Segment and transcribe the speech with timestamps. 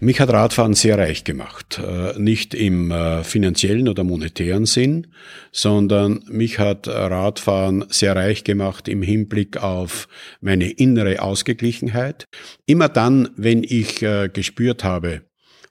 [0.00, 1.80] Mich hat Radfahren sehr reich gemacht.
[1.84, 5.08] Äh, nicht im äh, finanziellen oder monetären Sinn,
[5.50, 10.06] sondern mich hat Radfahren sehr reich gemacht im Hinblick auf
[10.40, 12.26] meine innere Ausgeglichenheit.
[12.64, 15.22] Immer dann, wenn ich äh, gespürt habe,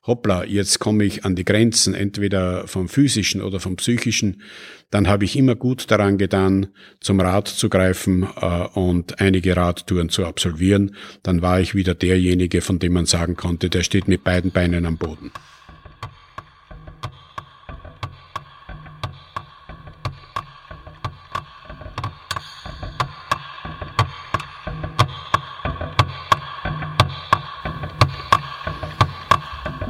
[0.07, 4.41] hoppla, jetzt komme ich an die Grenzen, entweder vom physischen oder vom psychischen,
[4.89, 6.67] dann habe ich immer gut daran getan,
[7.01, 10.95] zum Rad zu greifen äh, und einige Radtouren zu absolvieren.
[11.23, 14.85] Dann war ich wieder derjenige, von dem man sagen konnte, der steht mit beiden Beinen
[14.85, 15.31] am Boden.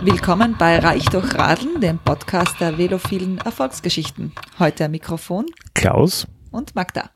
[0.10, 4.32] Willkommen bei Reich durch Radeln, dem Podcast der velophilen Erfolgsgeschichten.
[4.58, 7.10] Heute am Mikrofon Klaus und Magda.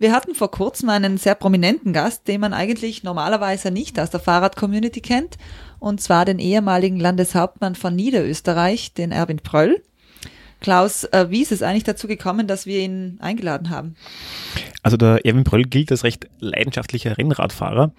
[0.00, 4.18] Wir hatten vor kurzem einen sehr prominenten Gast, den man eigentlich normalerweise nicht aus der
[4.18, 5.38] Fahrradcommunity kennt,
[5.78, 9.80] und zwar den ehemaligen Landeshauptmann von Niederösterreich, den Erwin Pröll.
[10.60, 13.94] Klaus, äh, wie ist es eigentlich dazu gekommen, dass wir ihn eingeladen haben?
[14.82, 17.92] Also der Erwin Pröll gilt als recht leidenschaftlicher Rennradfahrer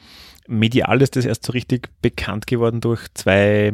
[0.48, 3.74] medial ist das erst so richtig bekannt geworden durch zwei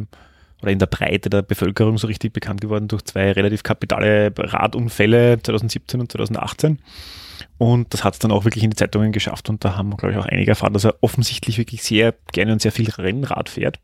[0.62, 5.42] oder in der Breite der Bevölkerung so richtig bekannt geworden durch zwei relativ kapitale Radunfälle
[5.42, 6.78] 2017 und 2018.
[7.58, 10.12] Und das hat es dann auch wirklich in die Zeitungen geschafft und da haben, glaube
[10.12, 13.80] ich, auch einige erfahren, dass er offensichtlich wirklich sehr gerne und sehr viel Rennrad fährt.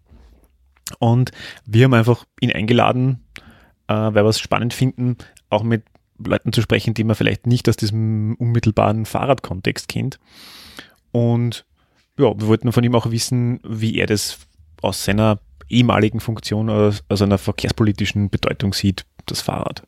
[0.98, 1.32] Und
[1.66, 3.24] wir haben einfach ihn eingeladen,
[3.88, 5.16] äh, weil wir es spannend finden,
[5.50, 5.82] auch mit
[6.18, 10.18] Leuten zu sprechen, die man vielleicht nicht aus diesem unmittelbaren Fahrradkontext kennt.
[11.12, 11.64] Und
[12.18, 14.38] ja, wir wollten von ihm auch wissen, wie er das
[14.82, 15.38] aus seiner
[15.68, 19.82] ehemaligen Funktion, aus, aus einer verkehrspolitischen Bedeutung sieht, das Fahrrad.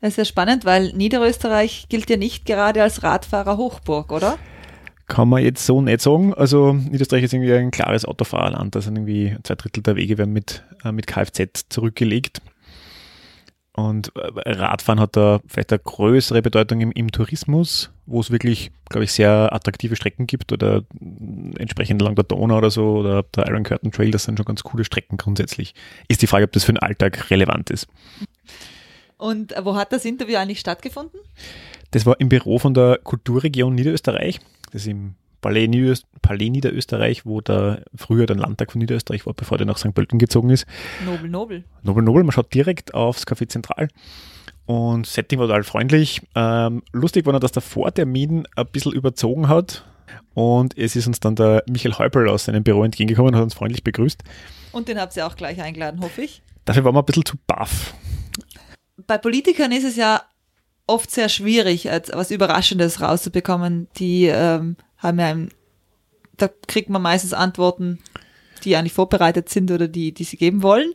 [0.00, 4.38] Das ist ja spannend, weil Niederösterreich gilt ja nicht gerade als Radfahrer-Hochburg, oder?
[5.08, 6.32] Kann man jetzt so nicht sagen.
[6.32, 8.76] Also Niederösterreich ist irgendwie ein klares Autofahrerland.
[8.76, 12.40] Also irgendwie zwei Drittel der Wege werden mit, äh, mit Kfz zurückgelegt.
[13.72, 18.72] Und äh, Radfahren hat da vielleicht eine größere Bedeutung im, im Tourismus, wo es wirklich,
[18.88, 20.82] glaube ich, sehr attraktive Strecken gibt oder
[21.58, 24.62] entsprechend lang der Donau oder so oder der Iron Curtain Trail, das sind schon ganz
[24.62, 25.74] coole Strecken grundsätzlich.
[26.08, 27.86] Ist die Frage, ob das für den Alltag relevant ist.
[29.16, 31.20] Und wo hat das Interview eigentlich stattgefunden?
[31.92, 34.40] Das war im Büro von der Kulturregion Niederösterreich.
[34.72, 39.34] Das ist im Palais, Nieder Palais Niederösterreich, wo da früher der Landtag von Niederösterreich war,
[39.34, 39.94] bevor der nach St.
[39.94, 40.66] Pölten gezogen ist.
[41.04, 41.64] Nobel, nobel.
[41.82, 42.24] Nobel, nobel.
[42.24, 43.88] Man schaut direkt aufs Café Zentral.
[44.66, 46.22] Und Setting war total freundlich.
[46.34, 49.84] Ähm, lustig war noch, dass der Vortermin ein bisschen überzogen hat.
[50.34, 53.54] Und es ist uns dann der Michael Häupl aus seinem Büro entgegengekommen und hat uns
[53.54, 54.22] freundlich begrüßt.
[54.72, 56.42] Und den habt ihr auch gleich eingeladen, hoffe ich.
[56.64, 57.94] Dafür waren wir ein bisschen zu baff.
[59.06, 60.22] Bei Politikern ist es ja
[60.86, 63.88] oft sehr schwierig, etwas Überraschendes rauszubekommen.
[63.96, 65.50] Die ähm, haben ja, ein,
[66.36, 67.98] da kriegt man meistens Antworten,
[68.64, 70.92] die eigentlich vorbereitet sind oder die, die sie geben wollen.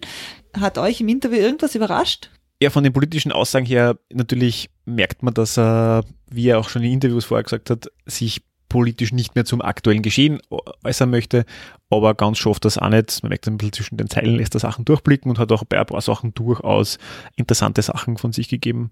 [0.58, 2.30] Hat euch im Interview irgendwas überrascht?
[2.62, 6.84] Ja, von den politischen Aussagen her, natürlich merkt man, dass er, wie er auch schon
[6.84, 8.42] in Interviews vorher gesagt hat, sich
[8.75, 10.41] politisch nicht mehr zum aktuellen Geschehen
[10.84, 11.46] äußern möchte,
[11.90, 13.24] aber ganz schafft das auch nicht.
[13.24, 15.80] Man merkt ein bisschen zwischen den Zeilen, lässt er Sachen durchblicken und hat auch bei
[15.80, 16.97] ein paar Sachen durchaus
[17.38, 18.91] interessante Sachen von sich gegeben.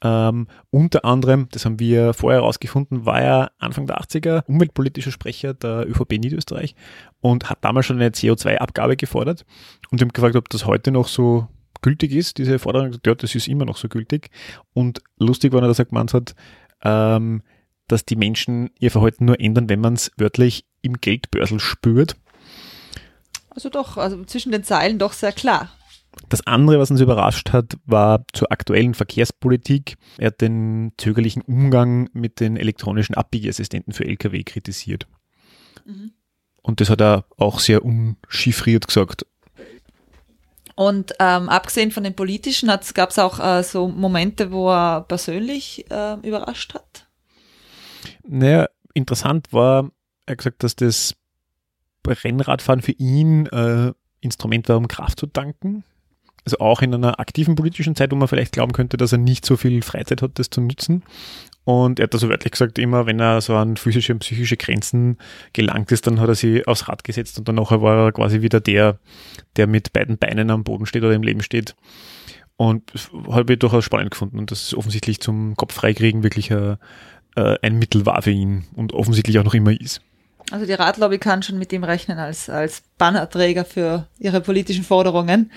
[0.00, 5.54] Ähm, unter anderem, das haben wir vorher herausgefunden, war er Anfang der 80er umweltpolitischer Sprecher
[5.54, 6.76] der ÖVP Niederösterreich
[7.20, 9.44] und hat damals schon eine CO2-Abgabe gefordert
[9.90, 11.48] und ihm gefragt, ob das heute noch so
[11.82, 12.96] gültig ist, diese Forderung.
[13.04, 14.30] Ja, das ist immer noch so gültig.
[14.72, 16.36] Und lustig war, dass er gemeint hat,
[16.84, 17.42] ähm,
[17.88, 22.16] dass die Menschen ihr Verhalten nur ändern, wenn man es wörtlich im Geldbörsel spürt.
[23.50, 25.70] Also doch, also zwischen den Zeilen doch sehr klar.
[26.28, 29.96] Das andere, was uns überrascht hat, war zur aktuellen Verkehrspolitik.
[30.18, 35.06] Er hat den zögerlichen Umgang mit den elektronischen Abbiegeassistenten für Lkw kritisiert.
[35.84, 36.12] Mhm.
[36.62, 39.26] Und das hat er auch sehr unchiffriert gesagt.
[40.74, 45.90] Und ähm, abgesehen von den politischen, gab es auch äh, so Momente, wo er persönlich
[45.90, 47.05] äh, überrascht hat?
[48.28, 49.90] Naja, interessant war,
[50.26, 51.14] er hat gesagt, dass das
[52.06, 55.84] Rennradfahren für ihn äh, Instrument war, um Kraft zu tanken.
[56.44, 59.44] Also auch in einer aktiven politischen Zeit, wo man vielleicht glauben könnte, dass er nicht
[59.44, 61.02] so viel Freizeit hat, das zu nutzen.
[61.64, 65.18] Und er hat also wörtlich gesagt, immer wenn er so an physische und psychische Grenzen
[65.52, 68.42] gelangt ist, dann hat er sie aufs Rad gesetzt und dann nachher war er quasi
[68.42, 69.00] wieder der,
[69.56, 71.74] der mit beiden Beinen am Boden steht oder im Leben steht.
[72.56, 72.92] Und
[73.28, 76.76] habe ich durchaus spannend gefunden und das ist offensichtlich zum Kopffreikriegen wirklich ein,
[77.36, 80.00] äh, ein Mittel war für ihn und offensichtlich auch noch immer ist.
[80.50, 85.50] Also die Radlobby kann schon mit ihm rechnen als, als Bannerträger für ihre politischen Forderungen.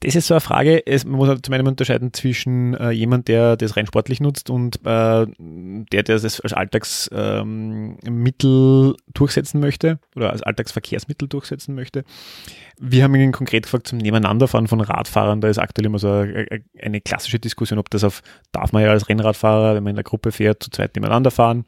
[0.00, 3.26] Das ist so eine Frage, es, man muss halt zum einen unterscheiden zwischen äh, jemand,
[3.26, 7.90] der das rein sportlich nutzt und äh, der, der das als Alltagsmittel
[8.20, 12.04] ähm, durchsetzen möchte oder als Alltagsverkehrsmittel durchsetzen möchte.
[12.78, 15.40] Wir haben ihn konkret gefragt zum Nebeneinanderfahren von Radfahrern.
[15.40, 16.46] Da ist aktuell immer so eine,
[16.80, 18.22] eine klassische Diskussion, ob das auf,
[18.52, 21.64] darf man ja als Rennradfahrer, wenn man in der Gruppe fährt, zu zweit nebeneinander fahren.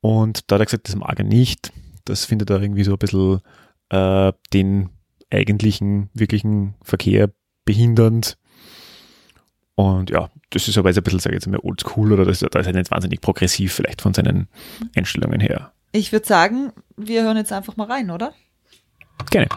[0.00, 1.72] Und da hat er gesagt, das mag er nicht.
[2.04, 3.40] Das findet er irgendwie so ein bisschen
[3.88, 4.90] äh, den
[5.34, 7.30] eigentlichen, wirklichen Verkehr
[7.64, 8.36] behindernd.
[9.74, 12.40] Und ja, das ist aber jetzt ein bisschen, sage ich jetzt mal, oldschool oder das,
[12.40, 14.48] da ist er nicht wahnsinnig progressiv vielleicht von seinen
[14.94, 15.72] Einstellungen her.
[15.92, 18.32] Ich würde sagen, wir hören jetzt einfach mal rein, oder?
[19.30, 19.48] Gerne.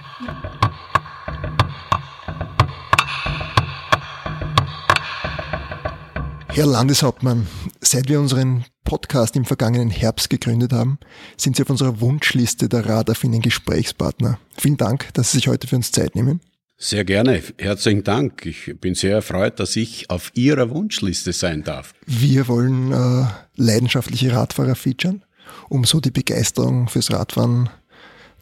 [6.57, 7.45] Herr Landeshauptmann,
[7.81, 10.98] seit wir unseren Podcast im vergangenen Herbst gegründet haben,
[11.38, 14.39] sind Sie auf unserer Wunschliste der radaffinen Gesprächspartner.
[14.57, 16.42] Vielen Dank, dass Sie sich heute für uns Zeit nehmen.
[16.75, 17.44] Sehr gerne.
[17.59, 18.48] Herzlichen Dank.
[18.48, 21.94] Ich bin sehr erfreut, dass ich auf Ihrer Wunschliste sein darf.
[22.07, 25.24] Wir wollen äh, leidenschaftliche Radfahrer featuren,
[25.69, 27.69] um so die Begeisterung fürs Radfahren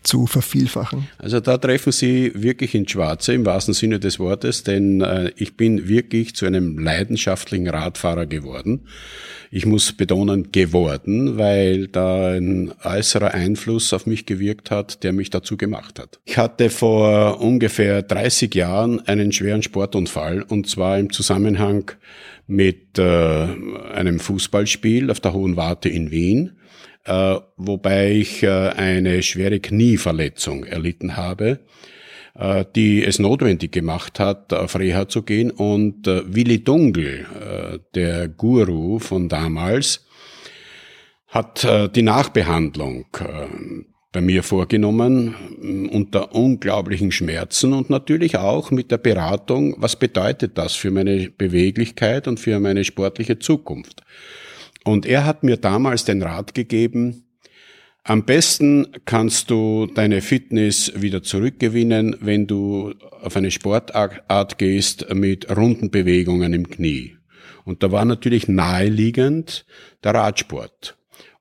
[0.05, 1.07] zu vervielfachen?
[1.17, 5.57] Also da treffen Sie wirklich ins Schwarze im wahrsten Sinne des Wortes, denn äh, ich
[5.57, 8.87] bin wirklich zu einem leidenschaftlichen Radfahrer geworden.
[9.51, 15.29] Ich muss betonen, geworden, weil da ein äußerer Einfluss auf mich gewirkt hat, der mich
[15.29, 16.19] dazu gemacht hat.
[16.25, 21.91] Ich hatte vor ungefähr 30 Jahren einen schweren Sportunfall und zwar im Zusammenhang
[22.47, 23.47] mit äh,
[23.93, 26.51] einem Fußballspiel auf der Hohen Warte in Wien
[27.05, 31.59] äh, wobei ich äh, eine schwere Knieverletzung erlitten habe,
[32.33, 35.51] äh, die es notwendig gemacht hat, auf Reha zu gehen.
[35.51, 40.05] Und äh, Willi Dunkel, äh, der Guru von damals,
[41.27, 43.07] hat äh, die Nachbehandlung
[44.11, 45.35] bei mir vorgenommen
[45.91, 52.29] unter unglaublichen Schmerzen und natürlich auch mit der Beratung, was bedeutet das für meine Beweglichkeit
[52.29, 54.03] und für meine sportliche Zukunft.
[54.85, 57.25] Und er hat mir damals den Rat gegeben,
[58.03, 65.49] am besten kannst du deine Fitness wieder zurückgewinnen, wenn du auf eine Sportart gehst mit
[65.49, 67.17] runden Bewegungen im Knie.
[67.63, 69.65] Und da war natürlich naheliegend
[70.03, 70.95] der Radsport.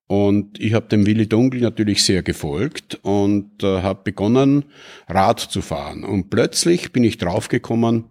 [0.06, 4.64] Und ich habe dem Willi Dunkel natürlich sehr gefolgt und äh, habe begonnen,
[5.06, 6.02] Rad zu fahren.
[6.02, 8.06] Und plötzlich bin ich draufgekommen,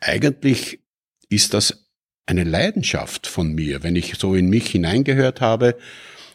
[0.00, 0.80] eigentlich
[1.28, 1.85] ist das
[2.26, 5.76] eine Leidenschaft von mir, wenn ich so in mich hineingehört habe.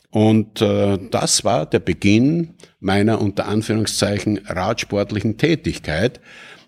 [0.10, 6.20] Und äh, das war der Beginn meiner unter Anführungszeichen radsportlichen Tätigkeit.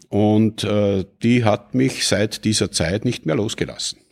[0.10, 4.03] Und äh, die hat mich seit dieser Zeit nicht mehr losgelassen.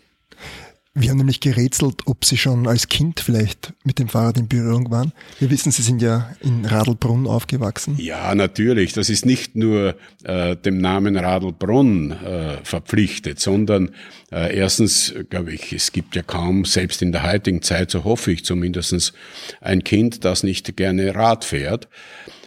[0.93, 4.91] Wir haben nämlich gerätselt, ob Sie schon als Kind vielleicht mit dem Fahrrad in Berührung
[4.91, 5.13] waren.
[5.39, 7.95] Wir wissen, Sie sind ja in Radlbrunn aufgewachsen.
[7.97, 8.91] Ja, natürlich.
[8.91, 9.95] Das ist nicht nur
[10.25, 13.91] äh, dem Namen Radlbrunn äh, verpflichtet, sondern
[14.33, 18.33] äh, erstens, glaube ich, es gibt ja kaum, selbst in der heutigen Zeit, so hoffe
[18.33, 19.13] ich zumindestens,
[19.61, 21.87] ein Kind, das nicht gerne Rad fährt.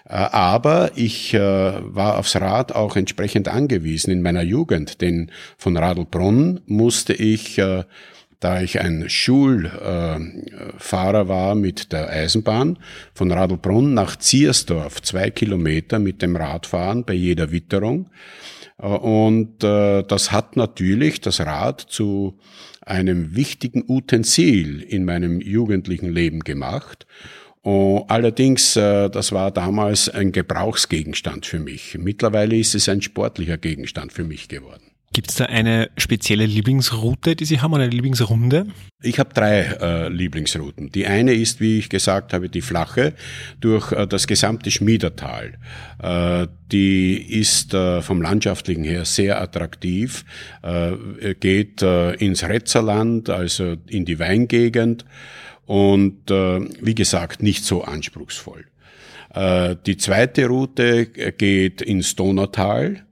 [0.07, 5.79] Äh, aber ich äh, war aufs Rad auch entsprechend angewiesen in meiner Jugend, denn von
[5.79, 7.85] Radlbrunn musste ich äh,
[8.41, 12.79] da ich ein Schulfahrer war mit der Eisenbahn
[13.15, 18.11] von Radlbrunn nach Ziersdorf, zwei Kilometer mit dem Radfahren bei jeder Witterung.
[18.77, 22.39] Und äh, das hat natürlich das Rad zu
[22.81, 27.07] einem wichtigen Utensil in meinem jugendlichen Leben gemacht.
[27.65, 31.97] Allerdings, äh, das war damals ein Gebrauchsgegenstand für mich.
[31.99, 34.94] Mittlerweile ist es ein sportlicher Gegenstand für mich geworden.
[35.15, 38.67] Gibt es da eine spezielle Lieblingsroute, die Sie haben, oder eine Lieblingsrunde?
[39.01, 40.91] Ich habe drei äh, Lieblingsrouten.
[40.91, 43.15] Die eine ist, wie ich gesagt habe, die flache
[43.61, 45.55] durch äh, das gesamte Schmiedertal.
[46.03, 50.25] Äh, die ist äh, vom landschaftlichen her sehr attraktiv,
[50.63, 55.05] äh, geht äh, ins Retzerland, also in die Weingegend
[55.67, 58.67] und wie gesagt nicht so anspruchsvoll.
[59.35, 63.07] Die zweite Route geht ins Donautal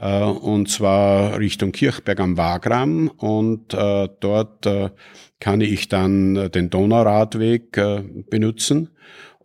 [0.00, 4.90] äh, und zwar Richtung Kirchberg am Wagram und äh, dort äh,
[5.40, 7.78] kann ich dann den Donauradweg
[8.30, 8.88] benutzen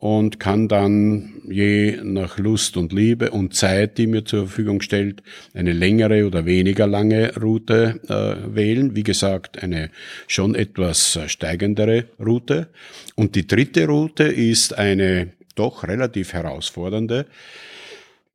[0.01, 5.22] und kann dann je nach Lust und Liebe und Zeit, die mir zur Verfügung stellt,
[5.53, 8.96] eine längere oder weniger lange Route äh, wählen.
[8.96, 9.91] Wie gesagt, eine
[10.27, 12.70] schon etwas steigendere Route.
[13.15, 17.27] Und die dritte Route ist eine doch relativ herausfordernde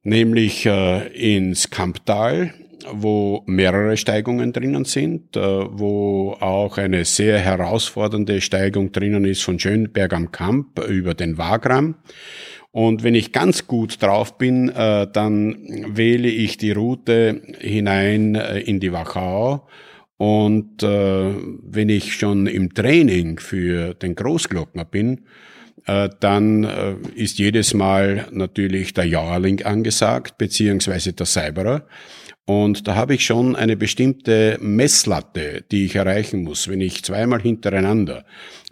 [0.07, 2.55] nämlich äh, ins Kamptal,
[2.93, 9.59] wo mehrere Steigungen drinnen sind, äh, wo auch eine sehr herausfordernde Steigung drinnen ist von
[9.59, 11.97] Schönberg am Kamp über den Wagram.
[12.71, 15.57] Und wenn ich ganz gut drauf bin, äh, dann
[15.89, 19.67] wähle ich die Route hinein äh, in die Wachau.
[20.19, 25.23] Und äh, wenn ich schon im Training für den Großglockner bin,
[25.87, 31.87] dann äh, ist jedes Mal natürlich der Jauerling angesagt, beziehungsweise der Cyberer.
[32.45, 36.69] Und da habe ich schon eine bestimmte Messlatte, die ich erreichen muss.
[36.69, 38.25] Wenn ich zweimal hintereinander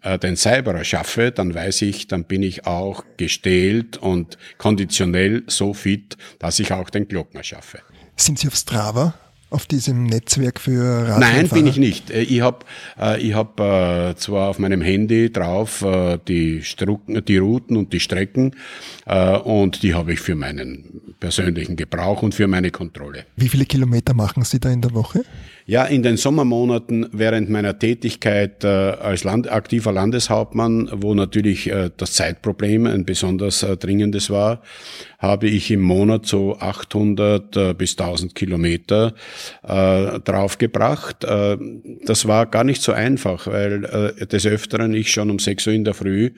[0.02, 5.74] äh, den Cyberer schaffe, dann weiß ich, dann bin ich auch gestählt und konditionell so
[5.74, 7.80] fit, dass ich auch den Glockner schaffe.
[8.16, 9.14] Sind Sie auf Strava?
[9.54, 11.20] Auf diesem Netzwerk für Radfahrer?
[11.20, 12.10] Nein, bin ich nicht.
[12.10, 12.66] Äh, ich habe
[13.00, 17.92] äh, ich hab, äh, zwar auf meinem Handy drauf äh, die, Strucken, die Routen und
[17.92, 18.52] die Strecken
[19.06, 23.24] äh, und die habe ich für meinen persönlichen Gebrauch und für meine Kontrolle.
[23.36, 25.24] Wie viele Kilometer machen Sie da in der Woche?
[25.66, 31.90] Ja, in den Sommermonaten während meiner Tätigkeit äh, als Land aktiver Landeshauptmann, wo natürlich äh,
[31.96, 34.60] das Zeitproblem ein besonders äh, dringendes war,
[35.18, 39.14] habe ich im Monat so 800 äh, bis 1000 Kilometer
[39.62, 41.24] äh, draufgebracht.
[41.24, 41.56] Äh,
[42.04, 43.86] das war gar nicht so einfach, weil
[44.20, 46.32] äh, des Öfteren ich schon um 6 Uhr in der Früh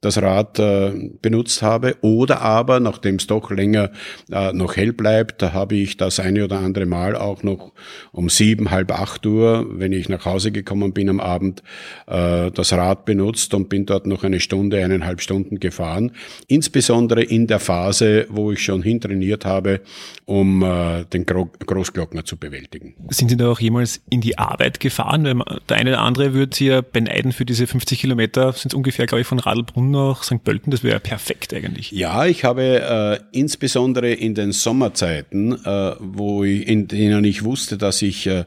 [0.00, 0.90] das Rad äh,
[1.22, 3.92] benutzt habe oder aber, nachdem es doch länger
[4.32, 7.72] äh, noch hell bleibt, habe ich das eine oder andere Mal auch noch
[8.10, 11.62] um sieben, halb acht Uhr, wenn ich nach Hause gekommen bin am Abend,
[12.06, 16.12] äh, das Rad benutzt und bin dort noch eine Stunde, eineinhalb Stunden gefahren.
[16.48, 19.80] Insbesondere in der Phase, wo ich schon hintrainiert habe,
[20.24, 22.94] um äh, den Gro Großglockner zu bewältigen.
[23.10, 25.24] Sind Sie da auch jemals in die Arbeit gefahren?
[25.24, 28.74] Weil der eine oder andere würde Sie ja beneiden für diese 50 Kilometer, sind es
[28.74, 30.42] ungefähr, glaube ich, von Radlbrunn nach St.
[30.42, 31.90] Pölten, das wäre perfekt eigentlich.
[31.92, 37.76] Ja, ich habe äh, insbesondere in den Sommerzeiten, äh, wo ich, in denen ich wusste,
[37.76, 38.44] dass ich äh,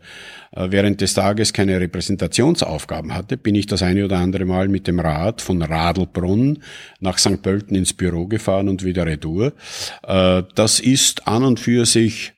[0.51, 4.99] während des Tages keine Repräsentationsaufgaben hatte, bin ich das eine oder andere Mal mit dem
[4.99, 6.59] Rad von Radlbrunn
[6.99, 7.41] nach St.
[7.41, 9.53] Pölten ins Büro gefahren und wieder retour.
[10.07, 12.34] Äh, das ist an und für sich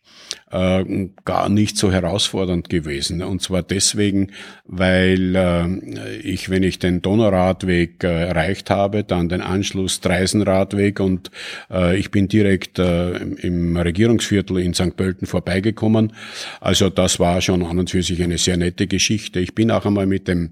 [0.51, 3.21] äh, gar nicht so herausfordernd gewesen.
[3.21, 4.31] Und zwar deswegen,
[4.65, 11.31] weil äh, ich, wenn ich den Donauradweg äh, erreicht habe, dann den Anschluss Dreisenradweg und
[11.69, 14.95] äh, ich bin direkt äh, im Regierungsviertel in St.
[14.95, 16.13] Pölten vorbeigekommen.
[16.61, 19.39] Also das war schon an und für sich eine sehr nette Geschichte.
[19.39, 20.51] Ich bin auch einmal mit dem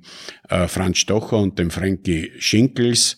[0.50, 3.18] äh, Franz Stocher und dem Frankie Schinkels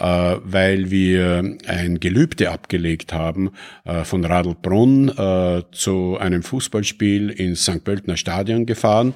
[0.00, 3.50] äh, weil wir ein Gelübde abgelegt haben
[3.84, 7.84] äh, von Radlbrunn äh, zu einem Fußballspiel ins St.
[7.84, 9.14] Pöltener Stadion gefahren.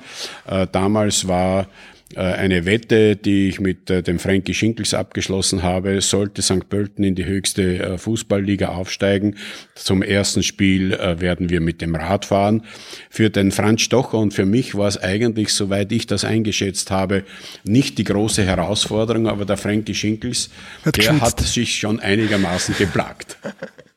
[0.73, 1.65] Damals war äh,
[2.21, 6.69] eine Wette, die ich mit äh, dem Frankie Schinkels abgeschlossen habe, sollte St.
[6.69, 9.37] Pölten in die höchste äh, Fußballliga aufsteigen.
[9.75, 12.63] Zum ersten Spiel werden wir mit dem Rad fahren.
[13.11, 17.25] Für den Franz Stocher und für mich war es eigentlich, soweit ich das eingeschätzt habe,
[17.65, 20.51] nicht die große Herausforderung, aber der Frankie Schinkels,
[20.85, 23.39] hat der hat sich schon einigermaßen geplagt.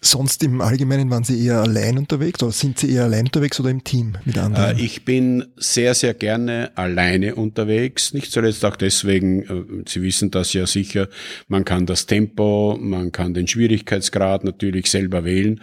[0.00, 3.70] Sonst im Allgemeinen waren Sie eher allein unterwegs oder sind Sie eher allein unterwegs oder
[3.70, 4.78] im Team mit anderen?
[4.78, 8.14] Äh, ich bin sehr, sehr gerne alleine unterwegs.
[8.14, 11.08] Nicht zuletzt auch deswegen, äh, Sie wissen das ja sicher,
[11.48, 15.60] man kann das Tempo, man kann den Schwierigkeitsgrad natürlich selber wählen.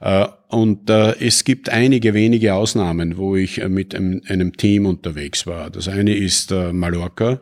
[0.00, 5.70] Äh, und es gibt einige wenige Ausnahmen, wo ich mit einem Team unterwegs war.
[5.70, 7.40] Das eine ist Mallorca.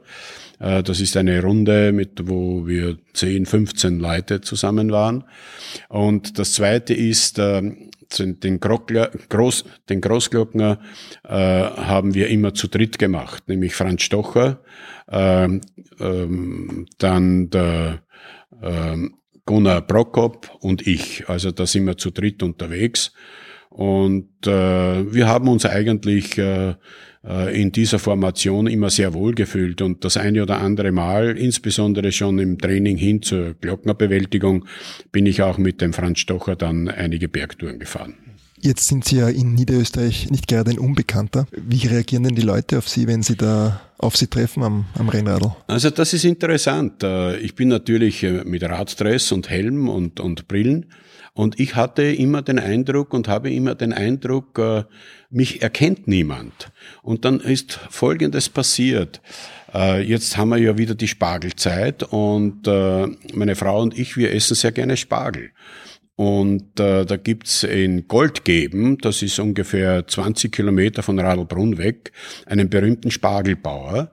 [0.60, 5.24] Äh, das ist eine Runde, mit, wo wir 10, 15 Leute zusammen waren.
[5.88, 7.62] Und das zweite ist, äh,
[8.18, 10.80] den, Grockler, Groß, den Großglockner
[11.24, 14.62] äh, haben wir immer zu dritt gemacht, nämlich Franz Stocher,
[15.08, 15.48] äh,
[16.00, 18.02] ähm, dann der
[18.60, 18.96] äh,
[19.46, 21.28] Gunnar Prokop und ich.
[21.28, 23.12] Also da sind wir zu dritt unterwegs.
[23.70, 26.74] Und äh, wir haben uns eigentlich äh,
[27.24, 32.12] äh, in dieser Formation immer sehr wohl gefühlt und das eine oder andere Mal, insbesondere
[32.12, 34.64] schon im Training hin zur Glocknerbewältigung,
[35.12, 38.14] bin ich auch mit dem Franz Stocher dann einige Bergtouren gefahren.
[38.62, 41.46] Jetzt sind Sie ja in Niederösterreich nicht gerade ein Unbekannter.
[41.52, 45.08] Wie reagieren denn die Leute auf Sie, wenn Sie da auf Sie treffen am, am
[45.08, 45.52] Rennradl?
[45.66, 47.02] Also das ist interessant.
[47.02, 50.86] Äh, ich bin natürlich äh, mit Radstress und Helm und, und Brillen
[51.32, 54.84] und ich hatte immer den Eindruck und habe immer den Eindruck, äh,
[55.30, 56.72] mich erkennt niemand.
[57.02, 59.20] Und dann ist Folgendes passiert.
[59.72, 64.34] Äh, jetzt haben wir ja wieder die Spargelzeit und äh, meine Frau und ich, wir
[64.34, 65.50] essen sehr gerne Spargel.
[66.16, 72.12] Und äh, da gibt's in Goldgeben, das ist ungefähr 20 Kilometer von Radlbrunn weg,
[72.44, 74.10] einen berühmten Spargelbauer.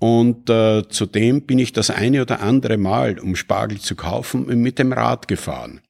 [0.00, 4.78] Und äh, zudem bin ich das eine oder andere Mal, um Spargel zu kaufen, mit
[4.80, 5.80] dem Rad gefahren.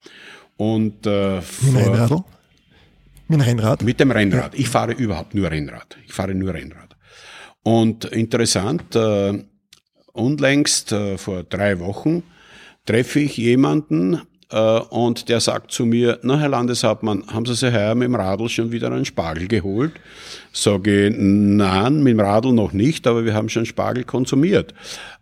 [0.56, 2.24] Und äh, mit dem Rennrad?
[3.28, 3.82] Mit dem Rennrad?
[3.82, 4.54] Mit dem Rennrad.
[4.54, 5.96] Ich fahre überhaupt nur Rennrad.
[6.06, 6.96] Ich fahre nur Rennrad.
[7.62, 9.42] Und interessant, äh,
[10.12, 12.22] unlängst äh, vor drei Wochen
[12.84, 14.20] treffe ich jemanden,
[14.50, 18.14] äh, und der sagt zu mir, na Herr Landeshauptmann, haben Sie sich heuer mit dem
[18.14, 19.92] Radl schon wieder einen Spargel geholt?
[20.56, 24.72] Sage ich, nein, mit dem Radl noch nicht, aber wir haben schon Spargel konsumiert.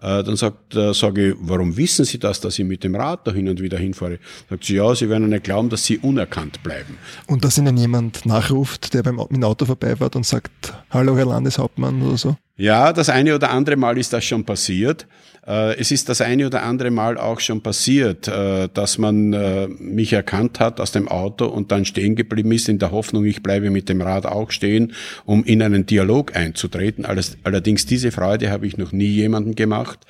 [0.03, 3.27] Äh, dann sagt, äh, sage ich, warum wissen Sie das, dass ich mit dem Rad
[3.27, 4.19] da hin und wieder hinfahre?
[4.51, 6.99] Sagt sie, ja, Sie werden nicht glauben, dass Sie unerkannt bleiben.
[7.29, 11.27] Und dass Ihnen jemand nachruft, der beim, mit dem Auto vorbeifährt und sagt, hallo Herr
[11.27, 12.37] Landeshauptmann oder so?
[12.57, 15.07] Ja, das eine oder andere Mal ist das schon passiert.
[15.47, 19.31] Äh, es ist das eine oder andere Mal auch schon passiert, dass man
[19.79, 23.43] mich erkannt hat aus dem Auto und dann stehen geblieben ist in der Hoffnung, ich
[23.43, 24.93] bleibe mit dem Rad auch stehen,
[25.25, 27.05] um in einen Dialog einzutreten.
[27.05, 30.01] Allerdings diese Freude habe ich noch nie jemandem gemacht,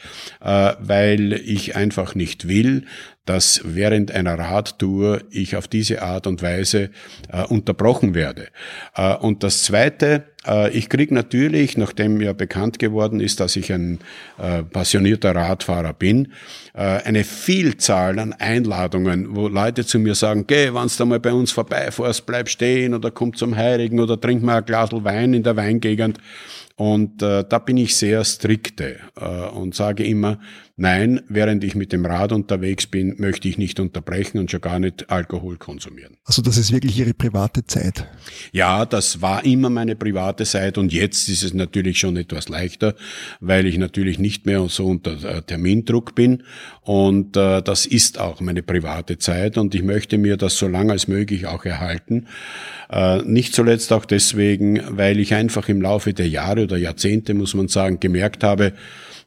[0.41, 2.85] weil ich einfach nicht will,
[3.25, 6.91] dass während einer Radtour ich auf diese Art und Weise
[7.29, 8.49] äh, unterbrochen werde.
[8.97, 10.32] Äh, und das Zweite, äh,
[10.71, 14.01] ich kriege natürlich, nachdem ja bekannt geworden ist, dass ich ein
[14.39, 16.33] äh, passionierter Radfahrer bin,
[16.75, 21.33] äh, eine Vielzahl an Einladungen, wo Leute zu mir sagen, geh, wenn du mal bei
[21.33, 25.43] uns vorbeifährst, bleib stehen oder komm zum Heiligen oder trink mal ein Glas Wein in
[25.43, 26.19] der Weingegend.
[26.77, 30.39] Und äh, da bin ich sehr strikte äh, und sage immer,
[30.77, 34.79] nein, während ich mit dem Rad unterwegs bin, möchte ich nicht unterbrechen und schon gar
[34.79, 36.17] nicht Alkohol konsumieren.
[36.25, 38.07] Also das ist wirklich Ihre private Zeit?
[38.53, 42.95] Ja, das war immer meine private Zeit und jetzt ist es natürlich schon etwas leichter,
[43.41, 46.45] weil ich natürlich nicht mehr so unter äh, Termindruck bin
[46.83, 50.93] und äh, das ist auch meine private Zeit und ich möchte mir das so lange
[50.93, 52.27] als möglich auch erhalten.
[52.91, 57.55] Äh, nicht zuletzt auch deswegen, weil ich einfach im Laufe der Jahre oder Jahrzehnte, muss
[57.55, 58.73] man sagen, gemerkt habe,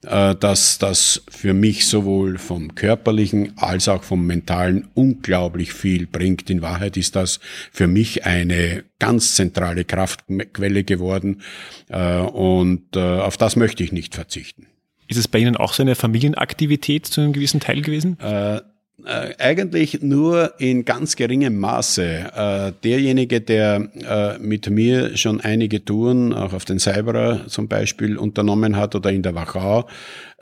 [0.01, 6.49] dass das für mich sowohl vom körperlichen als auch vom mentalen unglaublich viel bringt.
[6.49, 7.39] In Wahrheit ist das
[7.71, 11.41] für mich eine ganz zentrale Kraftquelle geworden
[11.89, 14.67] äh, und auf das möchte ich nicht verzichten.
[15.07, 18.17] Ist es bei Ihnen auch so eine Familienaktivität zu einem gewissen Teil gewesen?
[18.19, 18.61] Äh, äh,
[19.03, 22.03] eigentlich nur in ganz geringem Maße.
[22.03, 28.17] Äh, derjenige, der äh, mit mir schon einige Touren, auch auf den Cyberer zum Beispiel,
[28.17, 29.87] unternommen hat oder in der Wachau,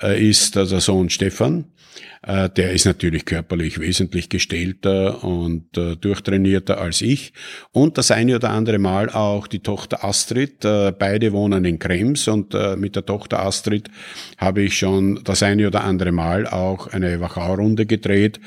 [0.01, 1.65] äh, ist der Sohn Stefan.
[2.25, 7.33] Äh, der ist natürlich körperlich wesentlich gestellter und äh, durchtrainierter als ich.
[7.71, 10.63] Und das eine oder andere Mal auch die Tochter Astrid.
[10.63, 13.89] Äh, beide wohnen in Krems und mit der Tochter Astrid
[14.37, 18.39] habe ich schon das eine oder andere Mal auch eine Wachau-Runde gedreht.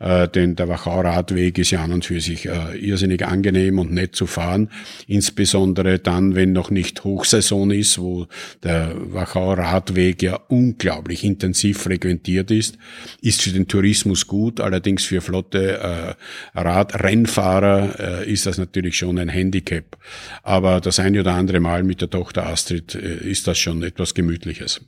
[0.00, 4.70] Denn der Wachau-Radweg ist ja an und für sich irrsinnig angenehm und nett zu fahren.
[5.06, 8.26] Insbesondere dann, wenn noch nicht Hochsaison ist, wo
[8.62, 12.78] der Wachau-Radweg ja unglaublich intensiv frequentiert ist
[13.24, 19.18] ist für den Tourismus gut, allerdings für flotte äh, Radrennfahrer äh, ist das natürlich schon
[19.18, 19.96] ein Handicap.
[20.42, 24.12] Aber das eine oder andere Mal mit der Tochter Astrid äh, ist das schon etwas
[24.12, 24.82] Gemütliches.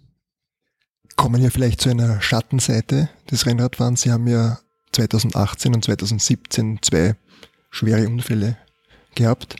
[1.16, 4.02] Kommen wir vielleicht zu einer Schattenseite des Rennradfahrens.
[4.02, 4.58] Sie haben ja
[4.92, 7.16] 2018 und 2017 zwei
[7.70, 8.58] schwere Unfälle
[9.14, 9.56] gehabt.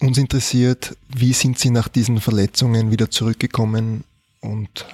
[0.00, 4.04] Uns interessiert, wie sind Sie nach diesen Verletzungen wieder zurückgekommen
[4.40, 4.84] und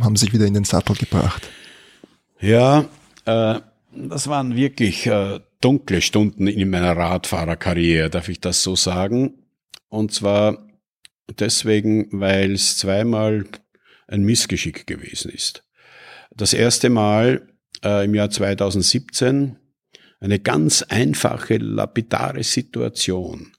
[0.00, 1.48] haben sich wieder in den Sattel gebracht?
[2.40, 2.88] Ja,
[3.24, 3.60] äh,
[3.92, 9.44] das waren wirklich äh, dunkle Stunden in meiner Radfahrerkarriere, darf ich das so sagen.
[9.88, 10.68] Und zwar
[11.38, 13.44] deswegen, weil es zweimal
[14.06, 15.64] ein Missgeschick gewesen ist.
[16.34, 17.48] Das erste Mal
[17.84, 19.56] äh, im Jahr 2017
[20.20, 23.52] eine ganz einfache, lapidare Situation.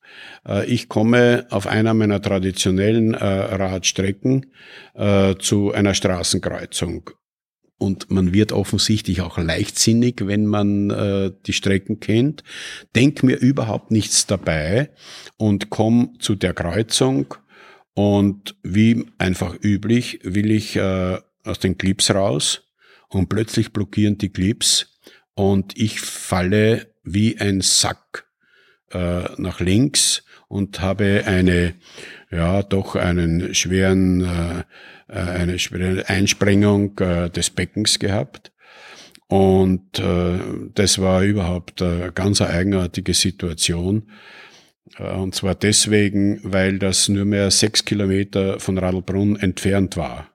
[0.48, 4.54] Äh, ich komme auf einer meiner traditionellen äh, Radstrecken
[4.94, 7.12] äh, zu einer Straßenkreuzung
[7.80, 12.44] und man wird offensichtlich auch leichtsinnig, wenn man äh, die Strecken kennt.
[12.96, 14.92] Denk mir überhaupt nichts dabei
[15.38, 17.34] und komm zu der Kreuzung.
[17.94, 22.68] Und wie einfach üblich will ich äh, aus den Clips raus
[23.08, 25.00] und plötzlich blockieren die Clips.
[25.34, 28.28] Und ich falle wie ein Sack
[28.92, 31.76] äh, nach links und habe eine,
[32.30, 34.64] ja, doch einen schweren äh,
[35.10, 38.52] äh, eine Einsprengung äh, des Beckens gehabt.
[39.28, 40.40] Und äh,
[40.74, 44.12] das war überhaupt eine ganz eigenartige Situation.
[44.98, 50.32] Und zwar deswegen, weil das nur mehr sechs Kilometer von Radlbrunn entfernt war.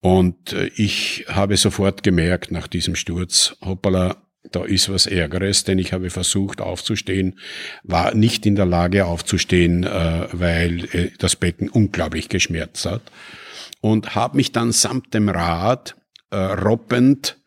[0.00, 5.92] Und ich habe sofort gemerkt nach diesem Sturz, hoppala, da ist was Ärgeres, denn ich
[5.92, 7.38] habe versucht aufzustehen,
[7.82, 13.02] war nicht in der Lage aufzustehen, weil das Becken unglaublich geschmerzt hat
[13.80, 15.96] und habe mich dann samt dem Rad
[16.30, 17.38] äh, roppend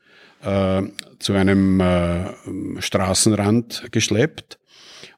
[0.42, 0.84] äh,
[1.20, 4.60] zu einem äh, Straßenrand geschleppt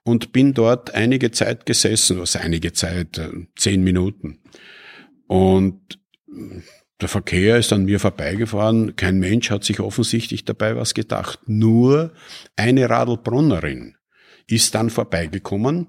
[0.04, 4.40] und bin dort einige Zeit gesessen, was einige Zeit, äh, zehn Minuten.
[5.28, 6.00] Und
[7.02, 8.96] der Verkehr ist an mir vorbeigefahren.
[8.96, 11.40] Kein Mensch hat sich offensichtlich dabei was gedacht.
[11.48, 12.14] Nur
[12.56, 13.96] eine Radlbrunnerin
[14.48, 15.88] ist dann vorbeigekommen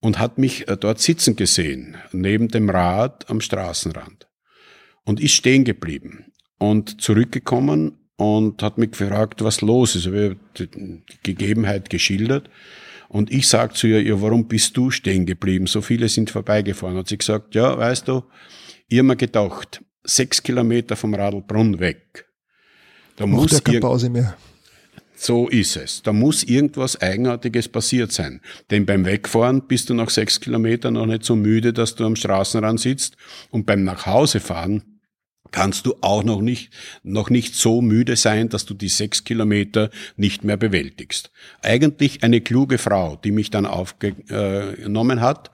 [0.00, 4.28] und hat mich äh, dort sitzen gesehen, neben dem Rad am Straßenrand.
[5.04, 10.06] Und ist stehen geblieben und zurückgekommen und hat mich gefragt, was los ist.
[10.06, 10.68] Ich habe die
[11.22, 12.50] Gegebenheit geschildert.
[13.08, 15.66] Und ich sage zu ihr, ja, warum bist du stehen geblieben?
[15.66, 16.96] So viele sind vorbeigefahren.
[16.96, 18.22] Hat sie gesagt, ja, weißt du,
[18.88, 22.26] ich habe mir gedacht, sechs Kilometer vom Radlbrunn weg.
[23.16, 24.36] Da Macht muss keine Pause mehr.
[25.14, 26.02] So ist es.
[26.02, 28.40] Da muss irgendwas Eigenartiges passiert sein.
[28.70, 32.16] Denn beim Wegfahren bist du nach sechs Kilometern noch nicht so müde, dass du am
[32.16, 33.16] Straßenrand sitzt.
[33.50, 34.92] Und beim Nachhausefahren
[35.52, 36.72] kannst du auch noch nicht,
[37.04, 41.30] noch nicht so müde sein, dass du die sechs Kilometer nicht mehr bewältigst.
[41.60, 45.52] Eigentlich eine kluge Frau, die mich dann aufgenommen hat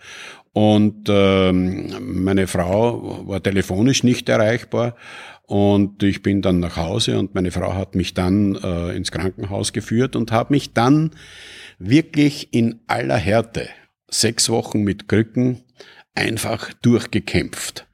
[0.53, 4.97] und ähm, meine Frau war telefonisch nicht erreichbar
[5.47, 9.73] und ich bin dann nach Hause und meine Frau hat mich dann äh, ins Krankenhaus
[9.73, 11.13] geführt und hat mich dann
[11.79, 13.69] wirklich in aller Härte
[14.11, 15.63] sechs Wochen mit Krücken
[16.15, 17.87] einfach durchgekämpft.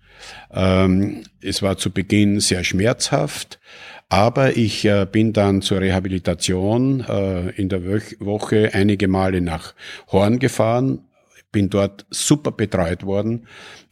[0.53, 3.61] Ähm, es war zu Beginn sehr schmerzhaft,
[4.09, 9.75] aber ich äh, bin dann zur Rehabilitation äh, in der Woche einige Male nach
[10.11, 11.07] Horn gefahren,
[11.55, 13.47] bin dort super betreut worden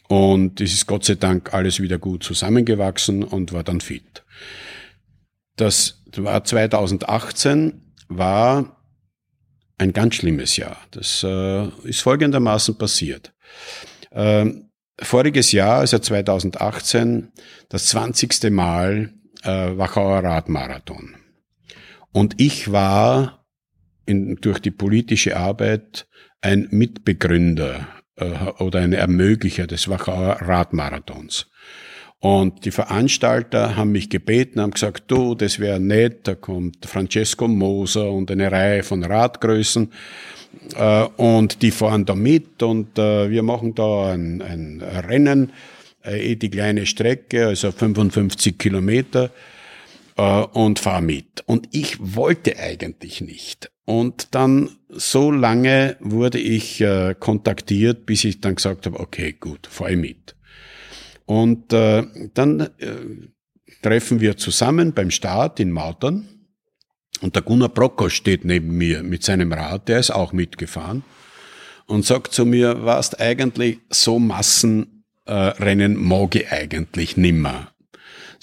[0.08, 4.24] und es ist Gott sei Dank alles wieder gut zusammengewachsen und war dann fit.
[5.56, 8.76] Das war 2018, war
[9.78, 10.76] ein ganz schlimmes Jahr.
[10.90, 13.32] Das äh, ist folgendermaßen passiert.
[14.10, 14.70] Ähm,
[15.00, 17.30] voriges Jahr, also 2018,
[17.68, 18.50] das 20.
[18.50, 21.14] Mal äh, Wachauer Radmarathon.
[22.10, 23.41] Und ich war
[24.06, 26.06] in, durch die politische Arbeit
[26.40, 28.24] ein Mitbegründer äh,
[28.58, 31.46] oder ein Ermöglicher des Wachauer Radmarathons.
[32.20, 37.48] Und die Veranstalter haben mich gebeten, haben gesagt, du, das wäre nett, da kommt Francesco
[37.48, 39.90] Moser und eine Reihe von Radgrößen
[40.76, 45.52] äh, und die fahren da mit und äh, wir machen da ein, ein Rennen,
[46.04, 49.30] äh, eh die kleine Strecke, also 55 Kilometer
[50.16, 51.42] äh, und fahr mit.
[51.46, 53.70] Und ich wollte eigentlich nicht.
[53.84, 59.66] Und dann so lange wurde ich äh, kontaktiert, bis ich dann gesagt habe, okay, gut,
[59.66, 60.36] fahr ich mit.
[61.26, 62.68] Und äh, dann äh,
[63.82, 66.28] treffen wir zusammen beim Start in Mautern.
[67.20, 71.04] Und der Gunnar Brocker steht neben mir mit seinem Rad, der ist auch mitgefahren
[71.86, 77.71] und sagt zu mir, warst eigentlich so Massenrennen mag ich eigentlich nimmer.